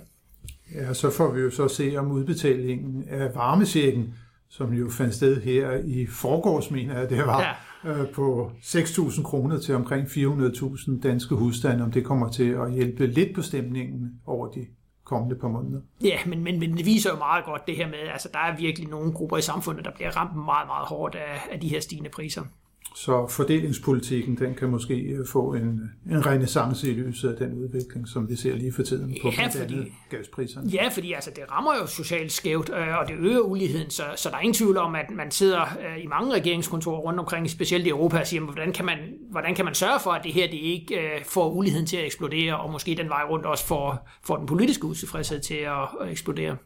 Ja, 0.74 0.94
så 0.94 1.10
får 1.10 1.32
vi 1.32 1.40
jo 1.40 1.50
så 1.50 1.68
se 1.68 1.96
om 1.96 2.10
udbetalingen 2.10 3.04
af 3.08 3.34
varmesjekken, 3.34 4.14
som 4.52 4.72
jo 4.72 4.90
fandt 4.90 5.14
sted 5.14 5.40
her 5.42 5.72
i 5.84 6.06
forgårs, 6.06 6.70
mener 6.70 6.98
jeg, 6.98 7.10
det 7.10 7.18
var. 7.18 7.40
Ja 7.40 7.54
Øh, 7.84 8.10
på 8.10 8.50
6.000 8.60 9.22
kroner 9.22 9.58
til 9.58 9.74
omkring 9.74 10.06
400.000 10.06 11.00
danske 11.00 11.34
husstande, 11.34 11.84
om 11.84 11.92
det 11.92 12.04
kommer 12.04 12.30
til 12.30 12.50
at 12.50 12.72
hjælpe 12.72 13.06
lidt 13.06 13.34
på 13.34 13.42
stemningen 13.42 14.20
over 14.26 14.50
de 14.50 14.66
kommende 15.04 15.36
par 15.36 15.48
måneder. 15.48 15.80
Ja, 16.04 16.18
men, 16.26 16.44
men, 16.44 16.60
men 16.60 16.76
det 16.76 16.86
viser 16.86 17.10
jo 17.10 17.16
meget 17.16 17.44
godt 17.44 17.66
det 17.66 17.76
her 17.76 17.86
med, 17.86 17.98
altså 18.12 18.28
der 18.32 18.38
er 18.38 18.56
virkelig 18.56 18.88
nogle 18.88 19.12
grupper 19.12 19.36
i 19.36 19.42
samfundet, 19.42 19.84
der 19.84 19.90
bliver 19.94 20.10
ramt 20.16 20.36
meget, 20.36 20.66
meget 20.66 20.86
hårdt 20.86 21.14
af, 21.14 21.40
af 21.52 21.60
de 21.60 21.68
her 21.68 21.80
stigende 21.80 22.10
priser. 22.10 22.42
Så 22.94 23.26
fordelingspolitikken, 23.26 24.36
den 24.36 24.54
kan 24.54 24.68
måske 24.68 24.94
øh, 24.94 25.26
få 25.26 25.54
en, 25.54 25.90
en 26.10 26.26
renaissance 26.26 26.90
i 26.90 26.94
lyset 26.94 27.28
af 27.28 27.36
den 27.36 27.64
udvikling, 27.64 28.08
som 28.08 28.28
vi 28.28 28.36
ser 28.36 28.56
lige 28.56 28.72
for 28.72 28.82
tiden 28.82 29.16
på 29.22 29.30
ja, 29.38 29.46
fordi, 29.46 29.92
gaspriserne. 30.10 30.70
Ja, 30.70 30.88
fordi 30.88 31.12
altså, 31.12 31.30
det 31.36 31.44
rammer 31.50 31.72
jo 31.80 31.86
socialt 31.86 32.32
skævt, 32.32 32.70
øh, 32.70 32.98
og 32.98 33.08
det 33.08 33.14
øger 33.18 33.40
uligheden, 33.40 33.90
så, 33.90 34.02
så 34.16 34.28
der 34.28 34.36
er 34.36 34.40
ingen 34.40 34.54
tvivl 34.54 34.76
om, 34.76 34.94
at 34.94 35.10
man 35.10 35.30
sidder 35.30 35.60
øh, 35.60 36.04
i 36.04 36.06
mange 36.06 36.34
regeringskontorer 36.34 37.00
rundt 37.00 37.20
omkring, 37.20 37.50
specielt 37.50 37.86
i 37.86 37.88
Europa, 37.88 38.20
og 38.20 38.26
siger, 38.26 38.42
hvordan 38.42 38.72
kan 38.72 38.84
man, 38.84 38.98
hvordan 39.30 39.54
kan 39.54 39.64
man 39.64 39.74
sørge 39.74 40.00
for, 40.00 40.10
at 40.10 40.24
det 40.24 40.32
her 40.32 40.46
det 40.46 40.58
ikke 40.58 40.98
får 41.24 41.50
uligheden 41.50 41.86
til 41.86 41.96
at 41.96 42.04
eksplodere, 42.04 42.56
og 42.56 42.72
måske 42.72 42.94
den 42.94 43.08
vej 43.08 43.22
rundt 43.30 43.46
også 43.46 43.66
får, 43.66 44.08
får 44.24 44.36
den 44.36 44.46
politiske 44.46 44.84
utilfredshed 44.84 45.40
til 45.40 45.54
at, 45.54 45.88
at 46.00 46.10
eksplodere. 46.10 46.56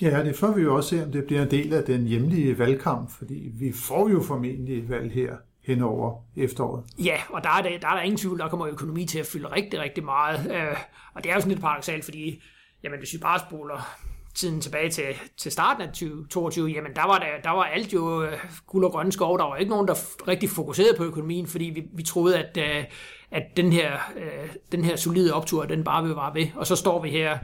Ja, 0.00 0.24
det 0.24 0.36
får 0.36 0.52
vi 0.52 0.62
jo 0.62 0.76
også 0.76 0.88
se, 0.88 1.04
om 1.04 1.12
det 1.12 1.24
bliver 1.24 1.42
en 1.42 1.50
del 1.50 1.72
af 1.72 1.84
den 1.84 2.06
hjemlige 2.06 2.58
valgkamp, 2.58 3.10
fordi 3.10 3.50
vi 3.54 3.72
får 3.72 4.08
jo 4.08 4.22
formentlig 4.22 4.78
et 4.78 4.88
valg 4.88 5.12
her 5.12 5.36
hen 5.66 5.82
over 5.82 6.24
efteråret. 6.36 6.84
Ja, 7.04 7.16
og 7.28 7.44
der 7.44 7.50
er, 7.50 7.62
der, 7.62 7.78
der 7.78 7.88
er 7.88 7.94
der 7.94 8.02
ingen 8.02 8.18
tvivl, 8.18 8.38
der 8.38 8.48
kommer 8.48 8.66
økonomi 8.66 9.06
til 9.06 9.18
at 9.18 9.26
fylde 9.26 9.48
rigtig, 9.48 9.80
rigtig 9.80 10.04
meget. 10.04 10.52
Øh, 10.54 10.76
og 11.14 11.24
det 11.24 11.30
er 11.30 11.34
jo 11.34 11.40
sådan 11.40 11.52
lidt 11.52 11.60
paradoxalt, 11.60 12.04
fordi 12.04 12.42
jamen, 12.84 12.98
hvis 12.98 13.12
vi 13.12 13.18
bare 13.18 13.38
spoler 13.38 13.96
tiden 14.34 14.60
tilbage 14.60 14.90
til, 14.90 15.04
til 15.36 15.52
starten 15.52 15.82
af 15.82 15.88
2022, 15.88 16.68
jamen 16.68 16.94
der 16.96 17.06
var, 17.06 17.18
der, 17.18 17.26
der 17.44 17.50
var 17.50 17.62
alt 17.62 17.92
jo 17.92 18.22
øh, 18.22 18.32
guld 18.66 18.84
og 18.84 18.92
grønne 18.92 19.12
skov. 19.12 19.38
Der 19.38 19.44
var 19.44 19.56
ikke 19.56 19.70
nogen, 19.70 19.88
der 19.88 19.94
rigtig 20.28 20.50
fokuserede 20.50 20.96
på 20.96 21.04
økonomien, 21.04 21.46
fordi 21.46 21.64
vi, 21.64 21.84
vi 21.92 22.02
troede, 22.02 22.38
at, 22.38 22.56
øh, 22.56 22.84
at 23.30 23.42
den, 23.56 23.72
her, 23.72 23.92
øh, 24.16 24.54
den 24.72 24.84
her 24.84 24.96
solide 24.96 25.34
optur, 25.34 25.64
den 25.64 25.84
bare 25.84 26.02
vil 26.02 26.12
vare 26.12 26.34
ved. 26.34 26.46
Og 26.56 26.66
så 26.66 26.76
står 26.76 27.02
vi 27.02 27.10
her 27.10 27.38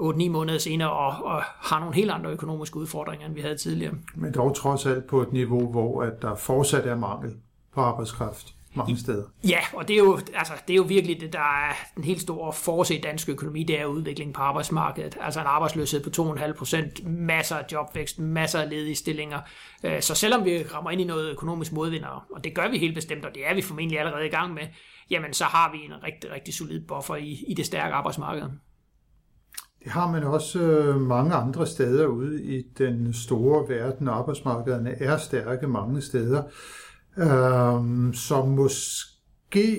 8-9 0.00 0.28
måneder 0.28 0.58
senere 0.58 0.90
og, 0.90 1.24
og 1.24 1.42
har 1.42 1.80
nogle 1.80 1.94
helt 1.94 2.10
andre 2.10 2.30
økonomiske 2.30 2.76
udfordringer, 2.76 3.26
end 3.26 3.34
vi 3.34 3.40
havde 3.40 3.56
tidligere. 3.56 3.94
Men 4.14 4.34
dog 4.34 4.56
trods 4.56 4.86
alt 4.86 5.06
på 5.06 5.22
et 5.22 5.32
niveau, 5.32 5.70
hvor 5.70 6.02
at 6.02 6.22
der 6.22 6.34
fortsat 6.34 6.86
er 6.86 6.96
mangel 6.96 7.34
på 7.76 7.82
arbejdskraft 7.82 8.56
mange 8.76 8.98
steder. 8.98 9.22
Ja, 9.48 9.58
og 9.72 9.88
det 9.88 9.94
er 9.94 9.98
jo, 9.98 10.18
altså, 10.34 10.52
det 10.68 10.74
er 10.74 10.76
jo 10.76 10.82
virkelig 10.82 11.20
det, 11.20 11.32
der 11.32 11.68
er 11.68 11.72
den 11.96 12.04
helt 12.04 12.20
store 12.20 12.52
force 12.52 12.96
i 12.98 13.00
dansk 13.00 13.28
økonomi, 13.28 13.62
det 13.62 13.80
er 13.80 13.84
udvikling 13.84 14.34
på 14.34 14.40
arbejdsmarkedet. 14.40 15.16
Altså 15.20 15.40
en 15.40 15.46
arbejdsløshed 15.46 16.02
på 16.02 16.10
2,5 16.22 16.52
procent, 16.52 17.06
masser 17.06 17.56
af 17.56 17.64
jobvækst, 17.72 18.18
masser 18.18 18.58
af 18.60 18.70
ledige 18.70 18.94
stillinger. 18.94 19.40
Øh, 19.84 20.02
så 20.02 20.14
selvom 20.14 20.44
vi 20.44 20.62
rammer 20.74 20.90
ind 20.90 21.00
i 21.00 21.04
noget 21.04 21.30
økonomisk 21.30 21.72
modvinder, 21.72 22.26
og 22.34 22.44
det 22.44 22.54
gør 22.54 22.68
vi 22.68 22.78
helt 22.78 22.94
bestemt, 22.94 23.24
og 23.24 23.34
det 23.34 23.46
er 23.46 23.54
vi 23.54 23.62
formentlig 23.62 23.98
allerede 23.98 24.26
i 24.26 24.30
gang 24.30 24.54
med, 24.54 24.62
jamen 25.10 25.32
så 25.32 25.44
har 25.44 25.72
vi 25.72 25.78
en 25.84 26.02
rigtig, 26.02 26.30
rigtig 26.30 26.54
solid 26.54 26.80
buffer 26.80 27.16
i, 27.16 27.44
i 27.48 27.54
det 27.54 27.66
stærke 27.66 27.94
arbejdsmarked. 27.94 28.42
Det 29.84 29.92
har 29.92 30.10
man 30.10 30.24
også 30.24 30.60
øh, 30.60 31.00
mange 31.00 31.34
andre 31.34 31.66
steder 31.66 32.06
ude 32.06 32.42
i 32.42 32.62
den 32.78 33.12
store 33.12 33.68
verden. 33.68 34.08
Arbejdsmarkederne 34.08 35.02
er 35.02 35.16
stærke 35.16 35.66
mange 35.66 36.00
steder, 36.00 36.42
øh, 37.18 38.14
som 38.14 38.48
måske 38.48 39.76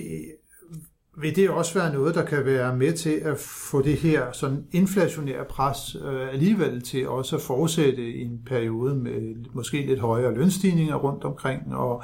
vil 1.20 1.36
det 1.36 1.50
også 1.50 1.78
være 1.78 1.92
noget, 1.92 2.14
der 2.14 2.24
kan 2.24 2.44
være 2.44 2.76
med 2.76 2.92
til 2.92 3.10
at 3.10 3.38
få 3.38 3.82
det 3.82 3.96
her 3.96 4.32
sådan 4.32 4.64
inflationære 4.72 5.44
pres 5.44 5.96
øh, 6.04 6.32
alligevel 6.32 6.82
til 6.82 7.08
også 7.08 7.36
at 7.36 7.42
fortsætte 7.42 8.10
i 8.12 8.22
en 8.22 8.40
periode 8.46 8.94
med 8.94 9.34
måske 9.52 9.86
lidt 9.86 10.00
højere 10.00 10.34
lønstigninger 10.34 10.94
rundt 10.94 11.24
omkring, 11.24 11.74
og, 11.74 12.02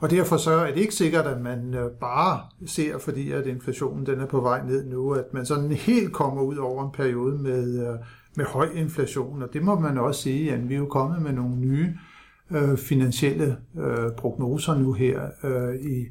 og 0.00 0.10
derfor 0.10 0.36
så 0.36 0.50
er 0.50 0.66
det 0.72 0.80
ikke 0.80 0.94
sikkert, 0.94 1.26
at 1.26 1.40
man 1.40 1.74
øh, 1.74 1.90
bare 1.90 2.40
ser, 2.66 2.98
fordi 2.98 3.32
at 3.32 3.46
inflationen 3.46 4.06
den 4.06 4.20
er 4.20 4.26
på 4.26 4.40
vej 4.40 4.66
ned 4.66 4.86
nu, 4.86 5.12
at 5.12 5.24
man 5.32 5.46
sådan 5.46 5.72
helt 5.72 6.12
kommer 6.12 6.42
ud 6.42 6.56
over 6.56 6.84
en 6.84 6.92
periode 6.92 7.38
med, 7.38 7.88
øh, 7.88 7.98
med 8.36 8.44
høj 8.44 8.68
inflation, 8.74 9.42
og 9.42 9.48
det 9.52 9.62
må 9.62 9.78
man 9.78 9.98
også 9.98 10.22
sige, 10.22 10.52
at 10.52 10.68
vi 10.68 10.74
er 10.74 10.78
jo 10.78 10.86
kommet 10.86 11.22
med 11.22 11.32
nogle 11.32 11.56
nye 11.56 11.88
øh, 11.88 12.11
finansielle 12.76 13.56
øh, 13.78 14.12
prognoser 14.16 14.74
nu 14.74 14.92
her 14.92 15.20
øh, 15.44 15.74
i 15.74 16.06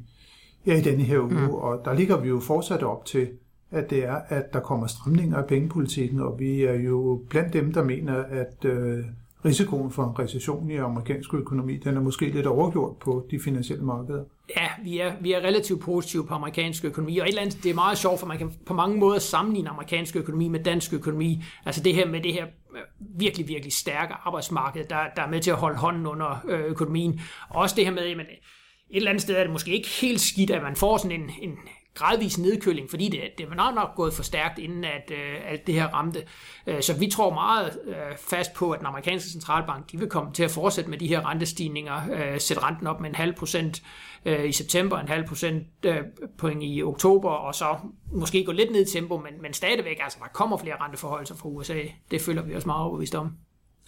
ja, 0.66 0.78
i 0.78 0.80
denne 0.80 1.02
her 1.02 1.18
uge, 1.18 1.46
mm. 1.46 1.50
og 1.50 1.82
der 1.84 1.94
ligger 1.94 2.20
vi 2.20 2.28
jo 2.28 2.40
fortsat 2.40 2.82
op 2.82 3.04
til, 3.04 3.28
at 3.70 3.90
det 3.90 4.04
er, 4.04 4.16
at 4.28 4.52
der 4.52 4.60
kommer 4.60 4.86
stramninger 4.86 5.36
af 5.36 5.46
pengepolitikken, 5.46 6.20
og 6.20 6.38
vi 6.38 6.64
er 6.64 6.74
jo 6.74 7.22
blandt 7.30 7.52
dem, 7.52 7.72
der 7.72 7.84
mener, 7.84 8.14
at 8.14 8.64
øh, 8.64 9.04
risikoen 9.44 9.90
for 9.90 10.04
en 10.04 10.18
recession 10.18 10.70
i 10.70 10.76
amerikansk 10.76 11.34
økonomi, 11.34 11.76
den 11.76 11.96
er 11.96 12.00
måske 12.00 12.30
lidt 12.30 12.46
overgjort 12.46 12.96
på 12.96 13.26
de 13.30 13.40
finansielle 13.40 13.84
markeder. 13.84 14.24
Ja, 14.56 14.68
vi 14.84 14.98
er, 14.98 15.12
vi 15.20 15.32
er 15.32 15.38
relativt 15.40 15.80
positive 15.80 16.26
på 16.26 16.34
amerikansk 16.34 16.84
økonomi, 16.84 17.18
og 17.18 17.24
et 17.24 17.28
eller 17.28 17.42
andet, 17.42 17.62
det 17.62 17.70
er 17.70 17.74
meget 17.74 17.98
sjovt, 17.98 18.20
for 18.20 18.26
man 18.26 18.38
kan 18.38 18.52
på 18.66 18.74
mange 18.74 18.98
måder 18.98 19.18
sammenligne 19.18 19.70
amerikansk 19.70 20.16
økonomi 20.16 20.48
med 20.48 20.64
dansk 20.64 20.92
økonomi. 20.92 21.42
Altså 21.66 21.82
det 21.82 21.94
her 21.94 22.06
med 22.06 22.20
det 22.20 22.32
her 22.32 22.46
øh, 22.46 22.80
virkelig, 23.18 23.48
virkelig 23.48 23.72
stærke 23.72 24.14
arbejdsmarked, 24.24 24.84
der, 24.84 25.00
der 25.16 25.22
er 25.22 25.30
med 25.30 25.40
til 25.40 25.50
at 25.50 25.56
holde 25.56 25.78
hånden 25.78 26.06
under 26.06 26.44
øh, 26.48 26.60
økonomien. 26.60 27.20
Og 27.48 27.62
også 27.62 27.76
det 27.76 27.84
her 27.84 27.92
med, 27.92 28.02
at 28.02 28.16
et 28.20 28.96
eller 28.96 29.10
andet 29.10 29.22
sted 29.22 29.36
er 29.36 29.42
det 29.42 29.52
måske 29.52 29.72
ikke 29.72 29.88
helt 29.88 30.20
skidt, 30.20 30.50
at 30.50 30.62
man 30.62 30.76
får 30.76 30.96
sådan 30.96 31.20
en, 31.20 31.30
en 31.42 31.58
gradvis 31.94 32.38
nedkøling, 32.38 32.90
fordi 32.90 33.08
det, 33.08 33.20
det 33.38 33.48
var 33.48 33.54
nok, 33.54 33.74
nok 33.74 33.94
gået 33.96 34.14
for 34.14 34.22
stærkt, 34.22 34.58
inden 34.58 34.84
at 34.84 35.10
øh, 35.10 35.50
alt 35.50 35.66
det 35.66 35.74
her 35.74 35.86
ramte. 35.86 36.22
Øh, 36.66 36.82
så 36.82 36.98
vi 36.98 37.10
tror 37.10 37.34
meget 37.34 37.78
øh, 37.86 38.16
fast 38.18 38.54
på, 38.54 38.70
at 38.70 38.78
den 38.78 38.86
amerikanske 38.86 39.30
centralbank 39.30 39.92
de 39.92 39.98
vil 39.98 40.08
komme 40.08 40.32
til 40.32 40.42
at 40.42 40.50
fortsætte 40.50 40.90
med 40.90 40.98
de 40.98 41.06
her 41.06 41.30
rentestigninger, 41.30 42.00
øh, 42.12 42.40
sætte 42.40 42.62
renten 42.62 42.86
op 42.86 43.00
med 43.00 43.08
en 43.08 43.14
halv 43.14 43.34
procent 43.34 43.82
øh, 44.24 44.48
i 44.48 44.52
september, 44.52 44.98
en 44.98 45.08
halv 45.08 45.28
procent 45.28 45.66
øh, 45.84 45.96
point 46.38 46.62
i 46.64 46.82
oktober, 46.82 47.30
og 47.30 47.54
så 47.54 47.76
måske 48.12 48.44
gå 48.44 48.52
lidt 48.52 48.72
ned 48.72 48.86
i 48.86 48.90
tempo, 48.90 49.16
men, 49.16 49.42
men 49.42 49.52
stadigvæk, 49.52 49.96
altså 50.00 50.18
der 50.22 50.28
kommer 50.28 50.56
flere 50.56 50.76
renteforholdelser 50.80 51.34
fra 51.34 51.48
USA. 51.48 51.80
Det 52.10 52.20
føler 52.20 52.42
vi 52.42 52.54
også 52.54 52.68
meget 52.68 52.82
overbevist 52.82 53.14
om 53.14 53.32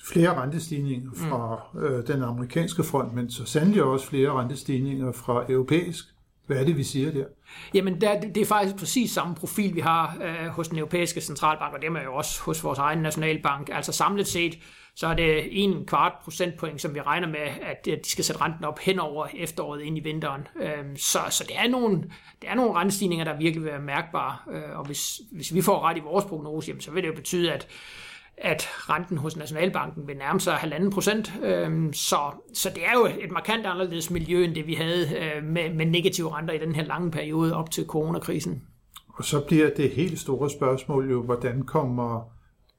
flere 0.04 0.42
rentestigninger 0.42 1.10
fra 1.14 1.60
mm. 1.74 1.80
øh, 1.80 2.06
den 2.06 2.22
amerikanske 2.22 2.84
front, 2.84 3.14
men 3.14 3.30
så 3.30 3.44
sandelig 3.44 3.82
også 3.82 4.06
flere 4.06 4.30
rentestigninger 4.30 5.12
fra 5.12 5.44
europæisk. 5.48 6.04
Hvad 6.46 6.56
er 6.56 6.64
det, 6.64 6.76
vi 6.76 6.82
siger 6.82 7.12
der? 7.12 7.24
Jamen, 7.74 8.00
der, 8.00 8.20
det 8.20 8.36
er 8.36 8.46
faktisk 8.46 8.76
præcis 8.76 9.10
samme 9.10 9.34
profil, 9.34 9.74
vi 9.74 9.80
har 9.80 10.16
øh, 10.22 10.46
hos 10.46 10.68
den 10.68 10.78
europæiske 10.78 11.20
centralbank, 11.20 11.74
og 11.74 11.82
det 11.82 11.88
er 11.88 12.02
jo 12.02 12.14
også 12.14 12.42
hos 12.42 12.64
vores 12.64 12.78
egen 12.78 12.98
nationalbank. 12.98 13.70
Altså 13.72 13.92
samlet 13.92 14.26
set, 14.26 14.58
så 14.96 15.06
er 15.06 15.14
det 15.14 15.64
en 15.64 15.86
kvart 15.86 16.12
procentpoint, 16.24 16.80
som 16.80 16.94
vi 16.94 17.00
regner 17.00 17.28
med, 17.28 17.48
at 17.62 17.84
de 17.84 18.10
skal 18.10 18.24
sætte 18.24 18.42
renten 18.42 18.64
op 18.64 18.78
hen 18.78 18.98
over 18.98 19.26
efteråret 19.34 19.82
ind 19.82 19.98
i 19.98 20.00
vinteren. 20.00 20.46
Øh, 20.60 20.96
så, 20.96 21.18
så 21.30 21.44
det 21.48 21.58
er 21.58 21.68
nogle, 21.68 21.96
det 22.42 22.50
er 22.50 22.54
nogle 22.54 22.74
rentestigninger, 22.74 23.24
der 23.24 23.38
virkelig 23.38 23.62
vil 23.62 23.72
være 23.72 23.80
mærkbare, 23.80 24.36
øh, 24.52 24.78
og 24.78 24.86
hvis, 24.86 25.20
hvis 25.32 25.54
vi 25.54 25.62
får 25.62 25.80
ret 25.80 25.96
i 25.96 26.00
vores 26.00 26.24
prognose, 26.24 26.68
jamen, 26.68 26.80
så 26.80 26.90
vil 26.90 27.02
det 27.02 27.08
jo 27.08 27.14
betyde, 27.14 27.52
at 27.52 27.68
at 28.38 28.68
renten 28.90 29.18
hos 29.18 29.36
Nationalbanken 29.36 30.06
vil 30.06 30.16
nærme 30.16 30.40
sig 30.40 30.54
halvanden 30.54 30.90
procent. 30.90 31.32
Øhm, 31.42 31.92
så, 31.92 32.18
så 32.54 32.70
det 32.74 32.86
er 32.86 32.92
jo 32.92 33.06
et 33.24 33.30
markant 33.30 33.66
anderledes 33.66 34.10
miljø, 34.10 34.44
end 34.44 34.54
det 34.54 34.66
vi 34.66 34.74
havde 34.74 35.08
øh, 35.18 35.44
med, 35.44 35.74
med 35.74 35.86
negative 35.86 36.36
renter 36.36 36.54
i 36.54 36.58
den 36.58 36.74
her 36.74 36.84
lange 36.84 37.10
periode 37.10 37.56
op 37.56 37.70
til 37.70 37.86
coronakrisen. 37.86 38.62
Og 39.08 39.24
så 39.24 39.40
bliver 39.40 39.70
det 39.76 39.90
helt 39.90 40.18
store 40.18 40.50
spørgsmål 40.50 41.10
jo, 41.10 41.22
hvordan 41.22 41.62
kommer 41.62 42.30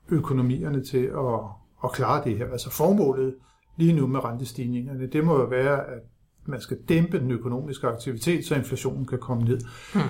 økonomierne 0.10 0.84
til 0.84 1.06
at, 1.06 1.40
at 1.84 1.92
klare 1.92 2.24
det 2.24 2.38
her? 2.38 2.52
Altså 2.52 2.70
formålet 2.70 3.36
lige 3.78 3.94
nu 3.94 4.08
med 4.08 4.26
rentestigningerne, 4.26 5.08
det 5.08 5.24
må 5.24 5.40
jo 5.40 5.46
være, 5.46 5.88
at 5.88 6.00
man 6.46 6.62
skal 6.62 6.78
dæmpe 6.90 7.20
den 7.20 7.32
økonomiske 7.32 7.88
aktivitet, 7.88 8.46
så 8.46 8.56
inflationen 8.56 9.06
kan 9.06 9.20
komme 9.20 9.44
ned. 9.44 9.60
Hmm. 9.94 10.02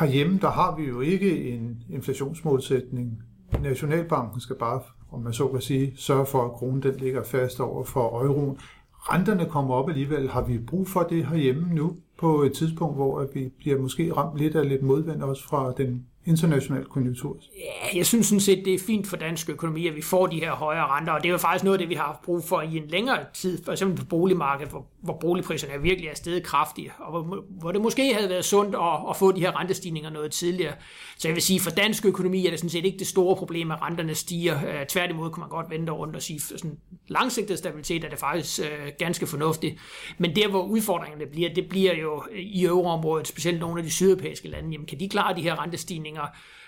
Herhjemme, 0.00 0.38
der 0.38 0.50
har 0.50 0.76
vi 0.76 0.84
jo 0.84 1.00
ikke 1.00 1.48
en 1.48 1.82
inflationsmålsætning 1.90 3.22
Nationalbanken 3.62 4.40
skal 4.40 4.56
bare, 4.56 4.80
om 5.12 5.20
man 5.20 5.32
så 5.32 5.48
kan 5.48 5.60
sige, 5.60 5.92
sørge 5.96 6.26
for, 6.26 6.44
at 6.44 6.52
kronen 6.52 6.82
den 6.82 6.94
ligger 6.94 7.22
fast 7.22 7.60
over 7.60 7.84
for 7.84 8.24
euroen. 8.24 8.58
Renterne 8.92 9.46
kommer 9.46 9.74
op 9.74 9.88
alligevel. 9.88 10.30
Har 10.30 10.42
vi 10.42 10.58
brug 10.58 10.88
for 10.88 11.02
det 11.02 11.26
herhjemme 11.26 11.74
nu 11.74 11.96
på 12.18 12.42
et 12.42 12.52
tidspunkt, 12.52 12.96
hvor 12.96 13.26
vi 13.34 13.48
bliver 13.58 13.78
måske 13.78 14.12
ramt 14.16 14.38
lidt 14.38 14.56
af 14.56 14.68
lidt 14.68 14.82
modvind 14.82 15.22
også 15.22 15.44
fra 15.44 15.72
den 15.76 16.06
international 16.24 16.84
konjunktur? 16.84 17.36
Ja, 17.56 17.98
jeg 17.98 18.06
synes 18.06 18.26
sådan 18.26 18.40
set, 18.40 18.64
det 18.64 18.74
er 18.74 18.78
fint 18.78 19.06
for 19.06 19.16
dansk 19.16 19.50
økonomi, 19.50 19.86
at 19.86 19.96
vi 19.96 20.02
får 20.02 20.26
de 20.26 20.40
her 20.40 20.52
højere 20.52 20.86
renter, 20.86 21.12
og 21.12 21.22
det 21.22 21.28
er 21.28 21.32
jo 21.32 21.38
faktisk 21.38 21.64
noget 21.64 21.78
af 21.78 21.78
det, 21.78 21.88
vi 21.88 21.94
har 21.94 22.04
haft 22.04 22.22
brug 22.22 22.44
for 22.44 22.60
i 22.60 22.76
en 22.76 22.86
længere 22.88 23.18
tid, 23.34 23.64
for 23.64 23.72
eksempel 23.72 23.98
på 23.98 24.04
boligmarkedet, 24.04 24.70
hvor, 24.70 24.86
hvor 25.02 25.18
boligpriserne 25.20 25.72
er 25.74 25.78
virkelig 25.78 26.08
er 26.08 26.14
steget 26.14 26.42
kraftigt, 26.42 26.92
og 26.98 27.22
hvor, 27.22 27.44
hvor 27.60 27.72
det 27.72 27.80
måske 27.80 28.14
havde 28.14 28.28
været 28.28 28.44
sundt 28.44 28.74
at, 28.74 29.10
at 29.10 29.16
få 29.16 29.32
de 29.32 29.40
her 29.40 29.60
rentestigninger 29.60 30.10
noget 30.10 30.32
tidligere. 30.32 30.74
Så 31.18 31.28
jeg 31.28 31.34
vil 31.34 31.42
sige, 31.42 31.60
for 31.60 31.70
dansk 31.70 32.06
økonomi 32.06 32.46
er 32.46 32.50
det 32.50 32.58
sådan 32.58 32.70
set 32.70 32.84
ikke 32.84 32.98
det 32.98 33.06
store 33.06 33.36
problem, 33.36 33.70
at 33.70 33.82
renterne 33.82 34.14
stiger. 34.14 34.68
Øh, 34.68 34.86
tværtimod 34.86 35.30
kunne 35.30 35.40
man 35.40 35.48
godt 35.48 35.70
vente 35.70 35.92
rundt 35.92 36.16
og 36.16 36.22
sige, 36.22 36.40
for 36.40 36.58
sådan 36.58 36.78
langsigtet 37.08 37.58
stabilitet 37.58 38.04
er 38.04 38.08
det 38.08 38.18
faktisk 38.18 38.60
øh, 38.60 38.92
ganske 38.98 39.26
fornuftigt. 39.26 39.80
Men 40.18 40.36
der, 40.36 40.48
hvor 40.48 40.62
udfordringerne 40.62 41.26
bliver, 41.26 41.54
det 41.54 41.68
bliver 41.68 41.96
jo 41.96 42.24
øh, 42.32 42.40
i 42.40 42.64
euroområdet, 42.64 43.28
specielt 43.28 43.60
nogle 43.60 43.80
af 43.80 43.84
de 43.84 43.90
sydeuropæiske 43.90 44.48
lande, 44.48 44.70
jamen 44.70 44.86
kan 44.86 45.00
de 45.00 45.08
klare 45.08 45.36
de 45.36 45.42
her 45.42 45.62
rentestigninger? 45.62 46.26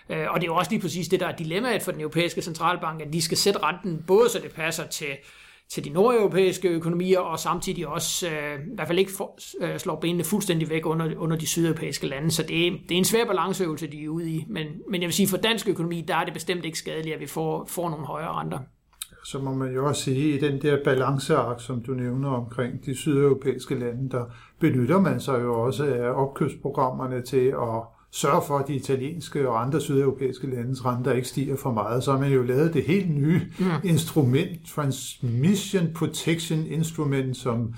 Øh, 0.09 0.27
og 0.31 0.41
det 0.41 0.47
er 0.47 0.53
jo 0.53 0.57
også 0.57 0.71
lige 0.71 0.81
præcis 0.81 1.09
det, 1.09 1.21
der 1.21 1.27
er 1.27 1.37
dilemmaet 1.37 1.83
for 1.83 1.93
den 1.93 2.01
europæiske 2.01 2.43
centralbank, 2.43 3.03
at 3.03 3.13
de 3.13 3.23
skal 3.23 3.37
sætte 3.37 3.63
renten 3.63 4.05
både 4.07 4.29
så 4.29 4.39
det 4.39 4.53
passer 4.53 4.87
til, 4.87 5.17
til 5.71 5.85
de 5.85 5.91
nordeuropæiske 5.91 6.69
økonomier, 6.69 7.19
og 7.19 7.39
samtidig 7.39 7.89
også 7.89 8.29
øh, 8.29 8.61
i 8.61 8.75
hvert 8.75 8.87
fald 8.87 8.99
ikke 8.99 9.13
for, 9.17 9.39
øh, 9.61 9.79
slår 9.79 10.01
benene 10.01 10.25
fuldstændig 10.25 10.71
væk 10.71 10.87
under, 10.87 11.17
under 11.17 11.37
de 11.37 11.47
sydeuropæiske 11.47 12.07
lande. 12.07 12.31
Så 12.31 12.43
det 12.43 12.67
er, 12.67 12.71
det 12.71 12.95
er 12.95 12.99
en 12.99 13.05
svær 13.05 13.25
balanceøvelse, 13.25 13.87
de 13.87 14.05
er 14.05 14.09
ude 14.09 14.31
i. 14.31 14.45
Men, 14.49 14.67
men 14.91 15.01
jeg 15.01 15.07
vil 15.07 15.15
sige, 15.15 15.29
for 15.29 15.37
dansk 15.37 15.69
økonomi, 15.69 16.05
der 16.09 16.17
er 16.17 16.25
det 16.25 16.35
bestemt 16.35 16.65
ikke 16.65 16.79
skadeligt, 16.79 17.15
at 17.15 17.21
vi 17.21 17.27
får, 17.27 17.65
får 17.69 17.91
nogle 17.91 18.07
højere 18.07 18.33
renter. 18.33 18.59
Så 19.25 19.39
må 19.39 19.55
man 19.55 19.75
jo 19.75 19.87
også 19.87 20.03
sige, 20.03 20.35
i 20.35 20.39
den 20.39 20.63
der 20.63 20.85
balanceark, 20.85 21.61
som 21.61 21.83
du 21.83 21.93
nævner 21.93 22.29
omkring 22.29 22.85
de 22.87 22.97
sydeuropæiske 22.97 23.75
lande, 23.75 24.11
der 24.11 24.25
benytter 24.61 25.01
man 25.01 25.21
sig 25.21 25.43
jo 25.43 25.63
også 25.63 25.85
af 25.85 26.11
opkøbsprogrammerne 26.11 27.23
til 27.23 27.47
at 27.47 27.83
sørge 28.13 28.43
for, 28.47 28.59
at 28.59 28.69
de 28.69 28.75
italienske 28.75 29.49
og 29.49 29.63
andre 29.63 29.81
sydeuropæiske 29.81 30.47
landes 30.47 30.85
renter 30.85 31.13
ikke 31.13 31.29
stiger 31.29 31.57
for 31.57 31.73
meget, 31.73 32.05
så 32.05 32.13
har 32.13 32.19
man 32.19 32.33
jo 32.33 32.43
lavet 32.43 32.75
det 32.75 32.85
helt 32.85 33.11
nye 33.11 33.41
mm. 33.59 33.67
instrument, 33.85 34.67
Transmission 34.69 35.93
Protection 35.95 36.67
Instrument, 36.67 37.37
som 37.37 37.75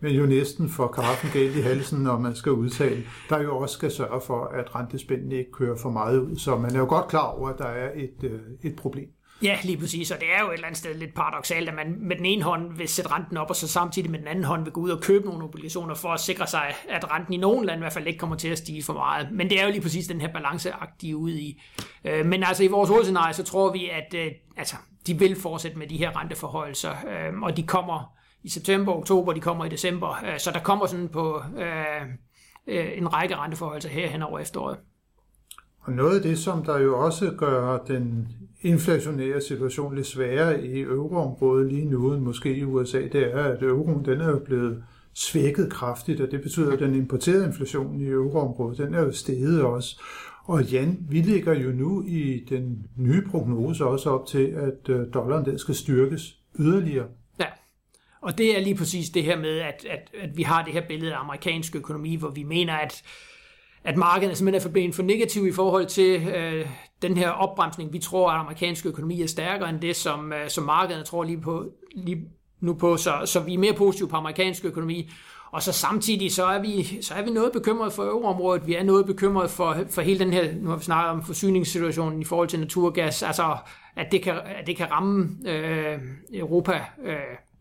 men 0.00 0.12
jo 0.14 0.26
næsten 0.26 0.68
får 0.68 0.86
kaffen 0.86 1.30
galt 1.32 1.56
i 1.56 1.60
halsen, 1.60 1.98
når 1.98 2.18
man 2.18 2.34
skal 2.34 2.52
udtale, 2.52 3.04
der 3.28 3.42
jo 3.42 3.58
også 3.58 3.74
skal 3.74 3.90
sørge 3.90 4.20
for, 4.20 4.44
at 4.44 4.74
rentespændene 4.74 5.34
ikke 5.34 5.52
kører 5.52 5.76
for 5.76 5.90
meget 5.90 6.18
ud. 6.18 6.36
Så 6.36 6.58
man 6.58 6.74
er 6.74 6.78
jo 6.78 6.86
godt 6.88 7.08
klar 7.08 7.26
over, 7.26 7.48
at 7.48 7.58
der 7.58 7.64
er 7.64 7.90
et, 7.94 8.24
øh, 8.24 8.40
et 8.62 8.76
problem. 8.76 9.08
Ja, 9.42 9.58
lige 9.64 9.78
præcis, 9.78 10.10
og 10.10 10.20
det 10.20 10.28
er 10.34 10.40
jo 10.40 10.48
et 10.48 10.54
eller 10.54 10.66
andet 10.66 10.78
sted 10.78 10.94
lidt 10.94 11.14
paradoxalt, 11.14 11.68
at 11.68 11.74
man 11.74 11.96
med 11.98 12.16
den 12.16 12.26
ene 12.26 12.42
hånd 12.42 12.76
vil 12.76 12.88
sætte 12.88 13.10
renten 13.10 13.36
op, 13.36 13.50
og 13.50 13.56
så 13.56 13.68
samtidig 13.68 14.10
med 14.10 14.18
den 14.18 14.28
anden 14.28 14.44
hånd 14.44 14.64
vil 14.64 14.72
gå 14.72 14.80
ud 14.80 14.90
og 14.90 15.00
købe 15.00 15.26
nogle 15.26 15.44
obligationer 15.44 15.94
for 15.94 16.08
at 16.08 16.20
sikre 16.20 16.46
sig, 16.46 16.74
at 16.88 17.12
renten 17.12 17.34
i 17.34 17.36
nogen 17.36 17.64
land 17.64 17.78
i 17.78 17.82
hvert 17.82 17.92
fald 17.92 18.06
ikke 18.06 18.18
kommer 18.18 18.36
til 18.36 18.48
at 18.48 18.58
stige 18.58 18.82
for 18.82 18.92
meget. 18.92 19.28
Men 19.32 19.50
det 19.50 19.60
er 19.60 19.64
jo 19.64 19.70
lige 19.70 19.80
præcis 19.80 20.06
den 20.06 20.20
her 20.20 20.32
balanceagt, 20.32 21.00
de 21.00 21.10
er 21.10 21.14
ude 21.14 21.40
i. 21.40 21.62
Øh, 22.04 22.26
men 22.26 22.44
altså 22.44 22.64
i 22.64 22.66
vores 22.66 22.90
hovedscenarie, 22.90 23.34
så 23.34 23.44
tror 23.44 23.72
vi, 23.72 23.88
at 23.88 24.14
øh, 24.14 24.32
altså, 24.56 24.76
de 25.06 25.18
vil 25.18 25.40
fortsætte 25.40 25.78
med 25.78 25.86
de 25.86 25.96
her 25.96 26.20
renteforhøjelser, 26.20 26.90
øh, 26.90 27.42
og 27.42 27.56
de 27.56 27.62
kommer 27.62 28.14
i 28.42 28.48
september, 28.48 28.92
oktober, 28.92 29.32
de 29.32 29.40
kommer 29.40 29.64
i 29.64 29.68
december, 29.68 30.16
så 30.38 30.50
der 30.50 30.60
kommer 30.60 30.86
sådan 30.86 31.08
på 31.08 31.42
en 32.66 33.12
række 33.12 33.36
renteforhøjelser 33.36 33.88
her 33.88 34.08
hen 34.08 34.22
over 34.22 34.38
efteråret. 34.38 34.78
Og 35.80 35.92
noget 35.92 36.16
af 36.16 36.22
det, 36.22 36.38
som 36.38 36.64
der 36.64 36.78
jo 36.78 37.04
også 37.04 37.34
gør 37.38 37.78
den 37.78 38.28
inflationære 38.60 39.40
situation 39.40 39.94
lidt 39.94 40.06
sværere 40.06 40.66
i 40.66 40.80
euroområdet 40.80 41.72
lige 41.72 41.84
nu 41.84 42.12
end 42.12 42.22
måske 42.22 42.56
i 42.56 42.64
USA, 42.64 42.98
det 42.98 43.34
er, 43.34 43.44
at 43.44 43.62
euroen 43.62 44.04
den 44.04 44.20
er 44.20 44.28
jo 44.28 44.38
blevet 44.38 44.84
svækket 45.14 45.72
kraftigt, 45.72 46.20
og 46.20 46.30
det 46.30 46.42
betyder, 46.42 46.72
at 46.72 46.78
den 46.78 46.94
importerede 46.94 47.46
inflation 47.46 48.00
i 48.00 48.06
euroområdet, 48.06 48.78
den 48.78 48.94
er 48.94 49.00
jo 49.00 49.12
steget 49.12 49.62
også. 49.62 50.00
Og 50.44 50.64
Jan, 50.64 50.98
vi 51.08 51.20
ligger 51.20 51.54
jo 51.54 51.70
nu 51.70 52.04
i 52.06 52.44
den 52.48 52.86
nye 52.96 53.22
prognose 53.30 53.84
også 53.86 54.10
op 54.10 54.26
til, 54.26 54.46
at 54.46 54.88
øh, 54.88 55.06
dollaren 55.14 55.44
den 55.44 55.58
skal 55.58 55.74
styrkes 55.74 56.38
yderligere. 56.58 57.06
Ja, 57.40 57.46
og 58.20 58.38
det 58.38 58.58
er 58.58 58.60
lige 58.60 58.74
præcis 58.74 59.10
det 59.10 59.24
her 59.24 59.38
med, 59.38 59.58
at, 59.58 59.86
at, 59.90 60.10
at 60.20 60.36
vi 60.36 60.42
har 60.42 60.64
det 60.64 60.72
her 60.72 60.86
billede 60.88 61.14
af 61.14 61.20
amerikansk 61.20 61.76
økonomi, 61.76 62.16
hvor 62.16 62.30
vi 62.30 62.42
mener, 62.42 62.74
at 62.74 63.02
at 63.84 63.96
markedet 63.96 64.30
er 64.30 64.34
simpelthen 64.34 64.92
for, 64.92 64.96
for 64.96 65.02
negativ 65.02 65.46
i 65.46 65.52
forhold 65.52 65.86
til 65.86 66.28
øh, 66.28 66.66
den 67.02 67.16
her 67.16 67.30
opbremsning. 67.30 67.92
Vi 67.92 67.98
tror, 67.98 68.30
at 68.30 68.40
amerikansk 68.40 68.86
økonomi 68.86 69.22
er 69.22 69.26
stærkere 69.26 69.68
end 69.68 69.80
det, 69.80 69.96
som, 69.96 70.32
øh, 70.32 70.50
som 70.50 70.64
markedet 70.64 71.04
tror 71.06 71.24
lige, 71.24 71.40
på, 71.40 71.64
lige 71.96 72.24
nu 72.60 72.74
på. 72.74 72.96
Så, 72.96 73.12
så 73.24 73.40
vi 73.40 73.54
er 73.54 73.58
mere 73.58 73.72
positive 73.72 74.08
på 74.08 74.16
amerikansk 74.16 74.64
økonomi. 74.64 75.10
Og 75.50 75.62
så 75.62 75.72
samtidig 75.72 76.32
så 76.32 76.44
er 76.44 76.58
vi, 76.58 77.02
så 77.02 77.14
er 77.14 77.22
vi 77.22 77.30
noget 77.30 77.52
bekymret 77.52 77.92
for 77.92 78.02
euroområdet. 78.02 78.66
Vi 78.66 78.74
er 78.74 78.82
noget 78.82 79.06
bekymret 79.06 79.50
for, 79.50 79.76
for 79.90 80.02
hele 80.02 80.18
den 80.18 80.32
her, 80.32 80.54
nu 80.54 80.68
har 80.68 80.76
vi 80.76 80.84
snakket 80.84 81.10
om 81.10 81.24
forsyningssituationen 81.24 82.20
i 82.20 82.24
forhold 82.24 82.48
til 82.48 82.60
naturgas, 82.60 83.22
altså 83.22 83.56
at 83.96 84.12
det 84.12 84.22
kan, 84.22 84.34
at 84.34 84.66
det 84.66 84.76
kan 84.76 84.90
ramme 84.90 85.28
øh, 85.46 85.98
Europa 86.34 86.84
øh, 87.04 87.16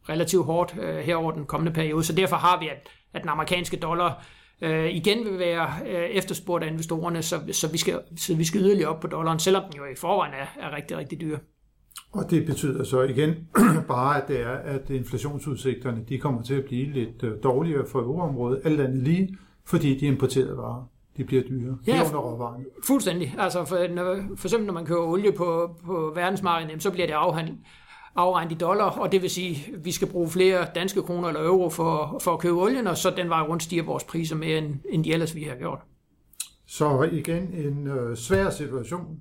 relativt 0.09 0.45
hårdt 0.45 0.75
øh, 0.81 0.97
her 0.97 1.15
over 1.15 1.31
den 1.31 1.45
kommende 1.45 1.73
periode. 1.73 2.03
Så 2.03 2.13
derfor 2.13 2.35
har 2.35 2.59
vi, 2.59 2.67
at, 2.67 2.89
at 3.13 3.21
den 3.21 3.29
amerikanske 3.29 3.77
dollar 3.77 4.25
øh, 4.61 4.95
igen 4.95 5.25
vil 5.25 5.39
være 5.39 5.69
øh, 5.87 6.09
efterspurgt 6.09 6.63
af 6.63 6.71
investorerne, 6.71 7.21
så, 7.21 7.39
så, 7.51 7.71
vi 7.71 7.77
skal, 7.77 7.99
så 8.17 8.35
vi 8.35 8.43
skal 8.43 8.61
yderligere 8.61 8.89
op 8.89 8.99
på 8.99 9.07
dollaren, 9.07 9.39
selvom 9.39 9.63
den 9.71 9.73
jo 9.77 9.85
i 9.85 9.95
forvejen 9.97 10.33
er, 10.33 10.67
er 10.67 10.75
rigtig, 10.75 10.97
rigtig 10.97 11.21
dyr. 11.21 11.37
Og 12.11 12.29
det 12.29 12.45
betyder 12.45 12.83
så 12.83 13.01
igen 13.01 13.35
bare, 13.87 14.21
at 14.21 14.27
det 14.27 14.41
er, 14.41 14.53
at 14.53 14.89
inflationsudsigterne 14.89 16.03
de 16.09 16.17
kommer 16.17 16.41
til 16.41 16.53
at 16.53 16.65
blive 16.65 16.93
lidt 16.93 17.23
øh, 17.23 17.43
dårligere 17.43 17.85
for 17.87 17.99
euroområdet, 17.99 18.61
alt 18.63 18.81
andet 18.81 19.03
lige, 19.03 19.37
fordi 19.65 19.97
de 19.97 20.05
importerede 20.05 20.57
varer 20.57 20.89
de 21.17 21.23
bliver 21.23 21.43
dyre. 21.43 21.77
Ja, 21.87 22.01
råvarerne. 22.13 22.65
fuldstændig. 22.87 23.35
Altså 23.37 23.65
for, 23.65 23.93
når, 23.93 24.19
for 24.35 24.47
eksempel 24.47 24.65
når 24.67 24.73
man 24.73 24.85
køber 24.85 25.01
olie 25.01 25.31
på, 25.31 25.75
på 25.85 26.11
verdensmarkedet, 26.15 26.83
så 26.83 26.91
bliver 26.91 27.07
det 27.07 27.13
afhandlet 27.13 27.57
afregnet 28.17 28.51
i 28.51 28.55
dollar, 28.55 28.85
og 28.85 29.11
det 29.11 29.21
vil 29.21 29.29
sige, 29.29 29.73
at 29.73 29.85
vi 29.85 29.91
skal 29.91 30.07
bruge 30.07 30.29
flere 30.29 30.67
danske 30.75 31.01
kroner 31.01 31.27
eller 31.27 31.45
euro 31.45 31.69
for, 31.69 32.19
for 32.23 32.33
at 32.33 32.39
købe 32.39 32.61
olien, 32.61 32.87
og 32.87 32.97
så 32.97 33.13
den 33.17 33.29
vej 33.29 33.41
rundt 33.41 33.63
stiger 33.63 33.83
vores 33.83 34.03
priser 34.03 34.35
mere, 34.35 34.57
end, 34.57 34.75
end 34.89 35.03
de 35.03 35.13
ellers 35.13 35.35
vi 35.35 35.43
har 35.43 35.55
gjort. 35.55 35.79
Så 36.65 37.09
igen 37.11 37.53
en 37.53 37.87
øh, 37.87 38.17
svær 38.17 38.49
situation 38.49 39.19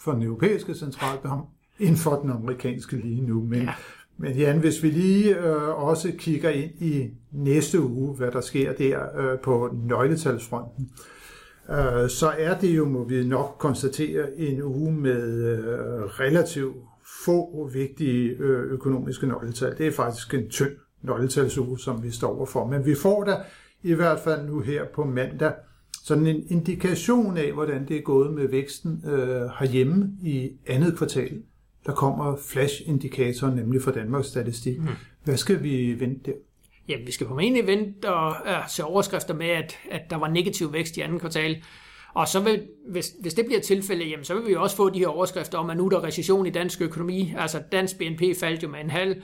for 0.00 0.12
den 0.12 0.22
europæiske 0.22 0.74
centralbank 0.74 1.44
inden 1.78 1.96
for 1.96 2.16
den 2.16 2.30
amerikanske 2.30 2.96
lige 2.96 3.22
nu. 3.22 3.42
Men, 3.42 3.62
ja. 3.62 3.74
men 4.16 4.32
Jan, 4.32 4.58
hvis 4.58 4.82
vi 4.82 4.90
lige 4.90 5.38
øh, 5.38 5.84
også 5.84 6.12
kigger 6.18 6.50
ind 6.50 6.70
i 6.70 7.10
næste 7.32 7.80
uge, 7.80 8.16
hvad 8.16 8.30
der 8.30 8.40
sker 8.40 8.72
der 8.72 9.00
øh, 9.18 9.38
på 9.38 9.70
nøgletalsfronten, 9.84 10.90
øh, 11.70 12.08
så 12.08 12.32
er 12.38 12.58
det 12.58 12.76
jo, 12.76 12.84
må 12.84 13.04
vi 13.04 13.24
nok 13.24 13.56
konstatere, 13.58 14.38
en 14.40 14.62
uge 14.62 14.92
med 14.92 15.44
øh, 15.44 16.04
relativt 16.04 16.76
få 17.24 17.70
vigtige 17.72 18.30
øh, 18.30 18.72
økonomiske 18.72 19.26
nøgletal. 19.26 19.78
Det 19.78 19.86
er 19.86 19.92
faktisk 19.92 20.34
en 20.34 20.48
tynd 20.48 20.72
nøgletalsuge, 21.02 21.78
som 21.78 22.02
vi 22.02 22.10
står 22.10 22.36
overfor. 22.36 22.66
Men 22.66 22.86
vi 22.86 22.94
får 22.94 23.24
da 23.24 23.36
i 23.82 23.94
hvert 23.94 24.20
fald 24.20 24.46
nu 24.46 24.60
her 24.60 24.84
på 24.94 25.04
mandag 25.04 25.52
sådan 26.04 26.26
en 26.26 26.42
indikation 26.48 27.36
af, 27.36 27.52
hvordan 27.52 27.88
det 27.88 27.96
er 27.96 28.00
gået 28.02 28.34
med 28.34 28.48
væksten 28.48 29.02
øh, 29.06 29.50
herhjemme 29.58 30.10
i 30.22 30.50
andet 30.66 30.96
kvartal. 30.96 31.42
Der 31.86 31.92
kommer 31.92 32.36
flash-indikatoren, 32.36 33.56
nemlig 33.56 33.82
fra 33.82 33.92
Danmarks 33.92 34.26
Statistik. 34.26 34.78
Mm. 34.78 34.88
Hvad 35.24 35.36
skal 35.36 35.62
vi 35.62 36.00
vente 36.00 36.30
der? 36.30 36.36
Jamen, 36.88 37.06
vi 37.06 37.12
skal 37.12 37.26
formentlig 37.26 37.66
vente 37.66 38.14
og 38.14 38.36
øh, 38.46 38.68
se 38.68 38.84
overskrifter 38.84 39.34
med, 39.34 39.46
at, 39.46 39.78
at 39.90 40.00
der 40.10 40.16
var 40.16 40.28
negativ 40.28 40.72
vækst 40.72 40.96
i 40.96 41.00
andet 41.00 41.20
kvartal. 41.20 41.62
Og 42.14 42.28
så 42.28 42.40
vil, 42.40 42.62
hvis, 42.88 43.12
hvis 43.20 43.34
det 43.34 43.46
bliver 43.46 43.60
tilfældet, 43.60 44.10
jamen, 44.10 44.24
så 44.24 44.34
vil 44.34 44.46
vi 44.46 44.54
også 44.54 44.76
få 44.76 44.90
de 44.90 44.98
her 44.98 45.08
overskrifter 45.08 45.58
om, 45.58 45.70
at 45.70 45.76
nu 45.76 45.86
er 45.86 45.90
der 45.90 46.04
recession 46.04 46.46
i 46.46 46.50
dansk 46.50 46.80
økonomi. 46.80 47.34
Altså 47.38 47.62
dansk 47.72 47.98
BNP 47.98 48.22
faldt 48.40 48.62
jo 48.62 48.68
med 48.68 48.80
en 48.80 48.90
halv 48.90 49.16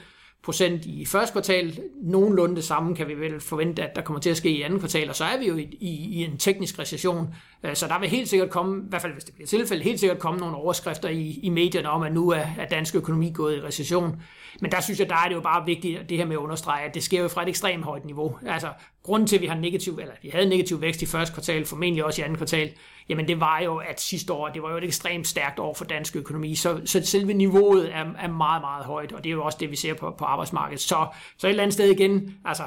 procent 0.43 0.85
i 0.85 1.05
første 1.05 1.31
kvartal. 1.31 1.79
Nogenlunde 2.03 2.55
det 2.55 2.63
samme 2.63 2.95
kan 2.95 3.07
vi 3.07 3.13
vel 3.13 3.39
forvente, 3.39 3.83
at 3.83 3.95
der 3.95 4.01
kommer 4.01 4.19
til 4.19 4.29
at 4.29 4.37
ske 4.37 4.49
i 4.49 4.61
andet 4.61 4.79
kvartal, 4.79 5.09
og 5.09 5.15
så 5.15 5.23
er 5.23 5.37
vi 5.39 5.47
jo 5.47 5.55
i, 5.55 5.61
i, 5.61 6.19
i 6.19 6.23
en 6.23 6.37
teknisk 6.37 6.79
recession. 6.79 7.33
Øh, 7.63 7.75
så 7.75 7.87
der 7.87 7.99
vil 7.99 8.09
helt 8.09 8.29
sikkert 8.29 8.49
komme, 8.49 8.77
i 8.77 8.89
hvert 8.89 9.01
fald 9.01 9.13
hvis 9.13 9.23
det 9.23 9.33
bliver 9.33 9.47
tilfældet, 9.47 9.83
helt 9.83 9.99
sikkert 9.99 10.19
komme 10.19 10.39
nogle 10.39 10.55
overskrifter 10.55 11.09
i, 11.09 11.39
i 11.43 11.49
medierne 11.49 11.89
om, 11.89 12.03
at 12.03 12.13
nu 12.13 12.29
er, 12.29 12.45
er 12.57 12.67
dansk 12.71 12.95
økonomi 12.95 13.31
gået 13.33 13.57
i 13.57 13.61
recession. 13.61 14.21
Men 14.61 14.71
der 14.71 14.81
synes 14.81 14.99
jeg, 14.99 15.09
der 15.09 15.15
er 15.15 15.27
det 15.27 15.35
jo 15.35 15.41
bare 15.41 15.65
vigtigt, 15.65 16.09
det 16.09 16.17
her 16.17 16.25
med 16.25 16.35
at 16.35 16.39
understrege, 16.39 16.85
at 16.85 16.95
det 16.95 17.03
sker 17.03 17.21
jo 17.21 17.27
fra 17.27 17.41
et 17.41 17.49
ekstremt 17.49 17.83
højt 17.83 18.05
niveau. 18.05 18.37
Altså, 18.45 18.67
grunden 19.07 19.27
til, 19.27 19.35
at 19.35 19.41
vi 19.41 19.47
har 19.47 19.55
negativ, 19.55 19.97
eller 20.01 20.13
vi 20.21 20.29
havde 20.29 20.49
negativ 20.49 20.81
vækst 20.81 21.01
i 21.01 21.05
første 21.05 21.33
kvartal, 21.33 21.65
formentlig 21.65 22.05
også 22.05 22.21
i 22.21 22.23
andet 22.23 22.37
kvartal, 22.37 22.71
jamen 23.09 23.27
det 23.27 23.39
var 23.39 23.59
jo, 23.59 23.77
at 23.77 24.01
sidste 24.01 24.33
år, 24.33 24.47
det 24.47 24.61
var 24.61 24.71
jo 24.71 24.77
et 24.77 24.83
ekstremt 24.83 25.27
stærkt 25.27 25.59
år 25.59 25.73
for 25.73 25.85
dansk 25.85 26.15
økonomi, 26.15 26.55
så, 26.55 26.81
så 26.85 27.05
selve 27.05 27.33
niveauet 27.33 27.95
er, 27.95 28.05
er 28.19 28.27
meget, 28.27 28.61
meget 28.61 28.85
højt, 28.85 29.11
og 29.11 29.23
det 29.23 29.29
er 29.29 29.33
jo 29.33 29.43
også 29.43 29.57
det, 29.61 29.71
vi 29.71 29.75
ser 29.75 29.93
på, 29.93 30.15
på 30.17 30.25
arbejdsmarkedet. 30.25 30.81
Så, 30.81 31.07
så 31.37 31.47
et 31.47 31.49
eller 31.49 31.63
andet 31.63 31.73
sted 31.73 31.91
igen, 31.91 32.35
altså, 32.45 32.63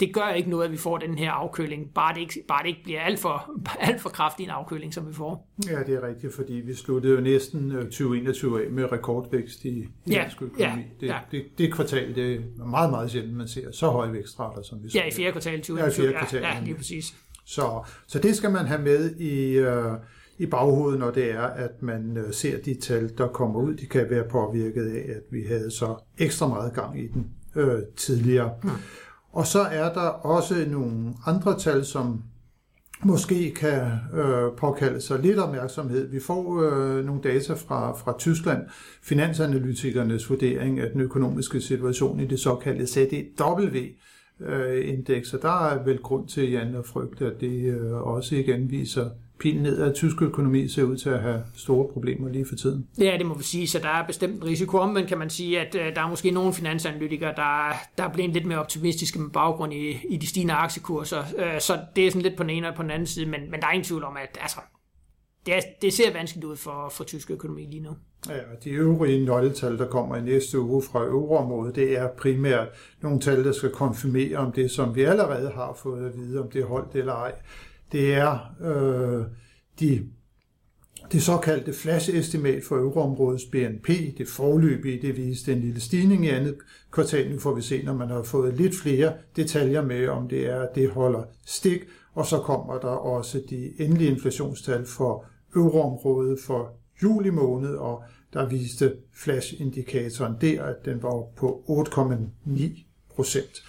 det 0.00 0.14
gør 0.14 0.28
ikke 0.28 0.50
noget, 0.50 0.64
at 0.64 0.72
vi 0.72 0.76
får 0.76 0.98
den 0.98 1.18
her 1.18 1.30
afkøling, 1.30 1.90
bare 1.94 2.14
det 2.14 2.20
ikke, 2.20 2.44
bare 2.48 2.62
det 2.62 2.68
ikke 2.68 2.82
bliver 2.84 3.00
alt 3.00 3.18
for, 3.18 3.50
alt 3.88 4.00
for 4.00 4.08
kraftig 4.08 4.44
en 4.44 4.50
afkøling, 4.50 4.94
som 4.94 5.08
vi 5.08 5.14
får. 5.14 5.48
Ja, 5.66 5.82
det 5.82 5.94
er 5.94 6.08
rigtigt, 6.08 6.34
fordi 6.34 6.52
vi 6.52 6.74
sluttede 6.74 7.14
jo 7.14 7.20
næsten 7.20 7.70
2021 7.70 8.60
øh, 8.60 8.66
af 8.66 8.72
med 8.72 8.92
rekordvækst 8.92 9.64
i, 9.64 9.68
i 9.68 9.88
ja, 10.06 10.14
dansk 10.14 10.42
økonomi. 10.42 10.62
Ja, 10.62 10.78
det, 11.00 11.06
ja. 11.06 11.18
Det, 11.30 11.42
det, 11.42 11.58
det 11.58 11.74
kvartal, 11.74 12.14
det 12.14 12.34
er 12.34 12.64
meget, 12.64 12.90
meget 12.90 13.10
sjældent, 13.10 13.36
man 13.36 13.48
ser 13.48 13.72
så 13.72 13.88
høje 13.88 14.12
vækstrater, 14.12 14.62
som 14.62 14.84
vi 14.84 14.90
så. 14.90 14.98
Ja, 14.98 15.06
i 15.06 15.10
fjerde 15.10 15.32
kvartal 15.32 15.58
2021. 15.58 16.06
Ja, 16.06 16.10
i 16.10 16.12
fjerde 16.12 16.26
kvartal. 16.26 16.42
Ja, 16.42 16.58
ja, 16.58 16.64
lige 16.64 16.74
præcis. 16.74 17.14
Så, 17.44 17.84
så 18.06 18.18
det 18.18 18.36
skal 18.36 18.50
man 18.50 18.66
have 18.66 18.82
med 18.82 19.16
i, 19.16 19.52
øh, 19.52 19.92
i 20.38 20.46
baghovedet, 20.46 21.00
når 21.00 21.10
det 21.10 21.30
er, 21.30 21.42
at 21.42 21.82
man 21.82 22.16
øh, 22.16 22.32
ser 22.32 22.62
de 22.62 22.80
tal, 22.80 23.18
der 23.18 23.28
kommer 23.28 23.60
ud. 23.60 23.74
De 23.74 23.86
kan 23.86 24.10
være 24.10 24.24
påvirket 24.30 24.86
af, 24.86 25.10
at 25.16 25.22
vi 25.30 25.42
havde 25.42 25.70
så 25.70 25.96
ekstra 26.18 26.48
meget 26.48 26.74
gang 26.74 27.00
i 27.00 27.06
den 27.06 27.26
øh, 27.56 27.82
tidligere. 27.96 28.50
Hmm. 28.62 28.70
Og 29.36 29.46
så 29.46 29.60
er 29.60 29.92
der 29.92 30.00
også 30.00 30.54
nogle 30.70 31.14
andre 31.26 31.58
tal, 31.58 31.84
som 31.84 32.22
måske 33.04 33.54
kan 33.54 33.82
øh, 34.14 34.56
påkalde 34.56 35.00
sig 35.00 35.18
lidt 35.18 35.38
opmærksomhed. 35.38 36.10
Vi 36.10 36.20
får 36.20 36.62
øh, 36.62 37.04
nogle 37.04 37.22
data 37.22 37.54
fra, 37.54 37.92
fra 37.92 38.14
Tyskland, 38.18 38.62
finansanalytikernes 39.02 40.30
vurdering 40.30 40.80
af 40.80 40.90
den 40.90 41.00
økonomiske 41.00 41.60
situation 41.60 42.20
i 42.20 42.26
det 42.26 42.40
såkaldte 42.40 42.86
ZDW, 42.86 43.76
øh, 44.40 44.88
indeks, 44.88 45.34
og 45.34 45.42
der 45.42 45.68
er 45.68 45.84
vel 45.84 45.98
grund 45.98 46.28
til, 46.28 46.50
Jan, 46.50 46.74
at 46.74 46.86
frygte, 46.86 47.26
at 47.26 47.40
det 47.40 47.64
øh, 47.64 47.92
også 47.92 48.36
igen 48.36 48.70
viser 48.70 49.10
pilen 49.38 49.62
ned, 49.62 49.82
at 49.82 49.94
tysk 49.94 50.22
økonomi 50.22 50.68
ser 50.68 50.82
ud 50.82 50.96
til 50.96 51.10
at 51.10 51.20
have 51.20 51.42
store 51.54 51.88
problemer 51.92 52.28
lige 52.28 52.46
for 52.48 52.56
tiden. 52.56 52.86
Ja, 52.98 53.14
det 53.18 53.26
må 53.26 53.34
vi 53.34 53.44
sige, 53.44 53.68
så 53.68 53.78
der 53.78 53.88
er 53.88 54.06
bestemt 54.06 54.34
en 54.34 54.44
risiko 54.44 54.78
om, 54.78 54.88
men 54.88 55.06
kan 55.06 55.18
man 55.18 55.30
sige, 55.30 55.60
at 55.60 55.74
øh, 55.74 55.94
der 55.94 56.02
er 56.02 56.08
måske 56.08 56.30
nogle 56.30 56.52
finansanalytikere, 56.52 57.32
der, 57.36 57.72
der 57.98 58.04
er 58.04 58.12
blevet 58.12 58.32
lidt 58.32 58.46
mere 58.46 58.58
optimistiske 58.58 59.18
med 59.18 59.30
baggrund 59.30 59.72
i, 59.72 60.06
i 60.08 60.16
de 60.16 60.26
stigende 60.26 60.54
aktiekurser, 60.54 61.24
øh, 61.38 61.60
så 61.60 61.78
det 61.96 62.06
er 62.06 62.10
sådan 62.10 62.22
lidt 62.22 62.36
på 62.36 62.42
den 62.42 62.50
ene 62.50 62.68
og 62.68 62.74
på 62.74 62.82
den 62.82 62.90
anden 62.90 63.06
side, 63.06 63.26
men, 63.26 63.50
men 63.50 63.60
der 63.60 63.66
er 63.66 63.72
ingen 63.72 63.84
tvivl 63.84 64.04
om, 64.04 64.16
at 64.16 64.38
altså, 64.40 64.60
det, 65.46 65.54
er, 65.54 65.60
det 65.82 65.92
ser 65.92 66.12
vanskeligt 66.12 66.44
ud 66.44 66.56
for, 66.56 66.88
for 66.88 67.04
tysk 67.04 67.30
økonomi 67.30 67.66
lige 67.70 67.82
nu. 67.82 67.90
Ja, 68.28 68.40
de 68.64 68.70
øvrige 68.70 69.24
nøgletal, 69.24 69.78
der 69.78 69.86
kommer 69.86 70.16
i 70.16 70.20
næste 70.20 70.60
uge 70.60 70.82
fra 70.82 71.04
euroområdet, 71.04 71.74
det 71.74 71.98
er 71.98 72.08
primært 72.08 72.68
nogle 73.00 73.20
tal, 73.20 73.44
der 73.44 73.52
skal 73.52 73.70
konfirmere 73.70 74.36
om 74.36 74.52
det, 74.52 74.70
som 74.70 74.94
vi 74.94 75.02
allerede 75.02 75.50
har 75.54 75.78
fået 75.82 76.06
at 76.06 76.16
vide, 76.16 76.40
om 76.40 76.50
det 76.50 76.62
er 76.62 76.66
holdt 76.66 76.94
eller 76.94 77.12
ej. 77.12 77.32
Det 77.92 78.14
er 78.14 78.54
øh, 78.60 79.24
de, 79.80 80.06
det 81.12 81.22
såkaldte 81.22 81.72
flash-estimat 81.72 82.62
for 82.64 82.76
euroområdets 82.76 83.44
BNP, 83.44 83.88
det 84.18 84.28
forløbige, 84.28 85.02
det 85.02 85.16
viste 85.16 85.52
en 85.52 85.60
lille 85.60 85.80
stigning 85.80 86.24
i 86.24 86.28
andet 86.28 86.56
kvartal. 86.92 87.30
Nu 87.30 87.38
får 87.38 87.54
vi 87.54 87.62
se, 87.62 87.82
når 87.82 87.94
man 87.94 88.08
har 88.08 88.22
fået 88.22 88.54
lidt 88.54 88.76
flere 88.82 89.12
detaljer 89.36 89.82
med, 89.82 90.08
om 90.08 90.28
det 90.28 90.46
er, 90.46 90.66
det 90.74 90.90
holder 90.90 91.22
stik, 91.46 91.80
og 92.14 92.26
så 92.26 92.38
kommer 92.38 92.78
der 92.78 92.88
også 92.88 93.42
de 93.50 93.80
endelige 93.80 94.10
inflationstal 94.10 94.86
for 94.86 95.24
euroområdet 95.56 96.38
for 96.46 96.72
juli 97.02 97.30
måned, 97.30 97.74
og 97.74 98.02
der 98.32 98.48
viste 98.48 98.96
flash-indikatoren 99.14 100.34
der, 100.40 100.62
at 100.62 100.84
den 100.84 101.02
var 101.02 101.24
på 101.36 101.64
8,9 101.88 102.82
procent. 103.14 103.62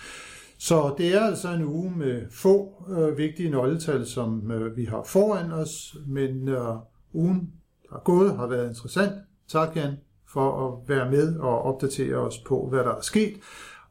Så 0.58 0.96
det 0.98 1.16
er 1.16 1.20
altså 1.20 1.50
en 1.50 1.64
uge 1.64 1.92
med 1.98 2.22
få 2.32 2.86
øh, 2.90 3.18
vigtige 3.18 3.50
nøgletal, 3.50 4.06
som 4.06 4.52
øh, 4.52 4.78
vi 4.78 4.86
har 4.86 5.04
foran 5.04 5.52
os, 5.52 5.96
men 6.08 6.48
øh, 6.48 6.76
ugen, 7.14 7.54
der 7.90 7.96
er 7.96 8.00
gået, 8.00 8.36
har 8.36 8.48
været 8.48 8.70
interessant. 8.70 9.12
Tak, 9.48 9.76
Jan, 9.76 9.94
for 10.28 10.68
at 10.68 10.90
være 10.90 11.12
med 11.12 11.40
og 11.40 11.62
opdatere 11.62 12.16
os 12.16 12.38
på, 12.38 12.68
hvad 12.70 12.80
der 12.80 12.96
er 12.96 13.02
sket. 13.02 13.34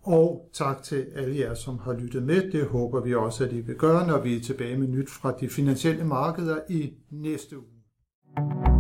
Og 0.03 0.51
tak 0.53 0.83
til 0.83 1.07
alle 1.15 1.39
jer, 1.39 1.55
som 1.55 1.79
har 1.79 1.93
lyttet 1.93 2.23
med. 2.23 2.53
Det 2.53 2.67
håber 2.67 3.01
vi 3.01 3.15
også, 3.15 3.45
at 3.45 3.53
I 3.53 3.61
vil 3.61 3.77
gøre, 3.77 4.07
når 4.07 4.21
vi 4.21 4.37
er 4.37 4.41
tilbage 4.41 4.77
med 4.77 4.89
nyt 4.89 5.11
fra 5.11 5.35
de 5.41 5.49
finansielle 5.49 6.05
markeder 6.05 6.59
i 6.69 6.93
næste 7.11 7.57
uge. 7.59 8.76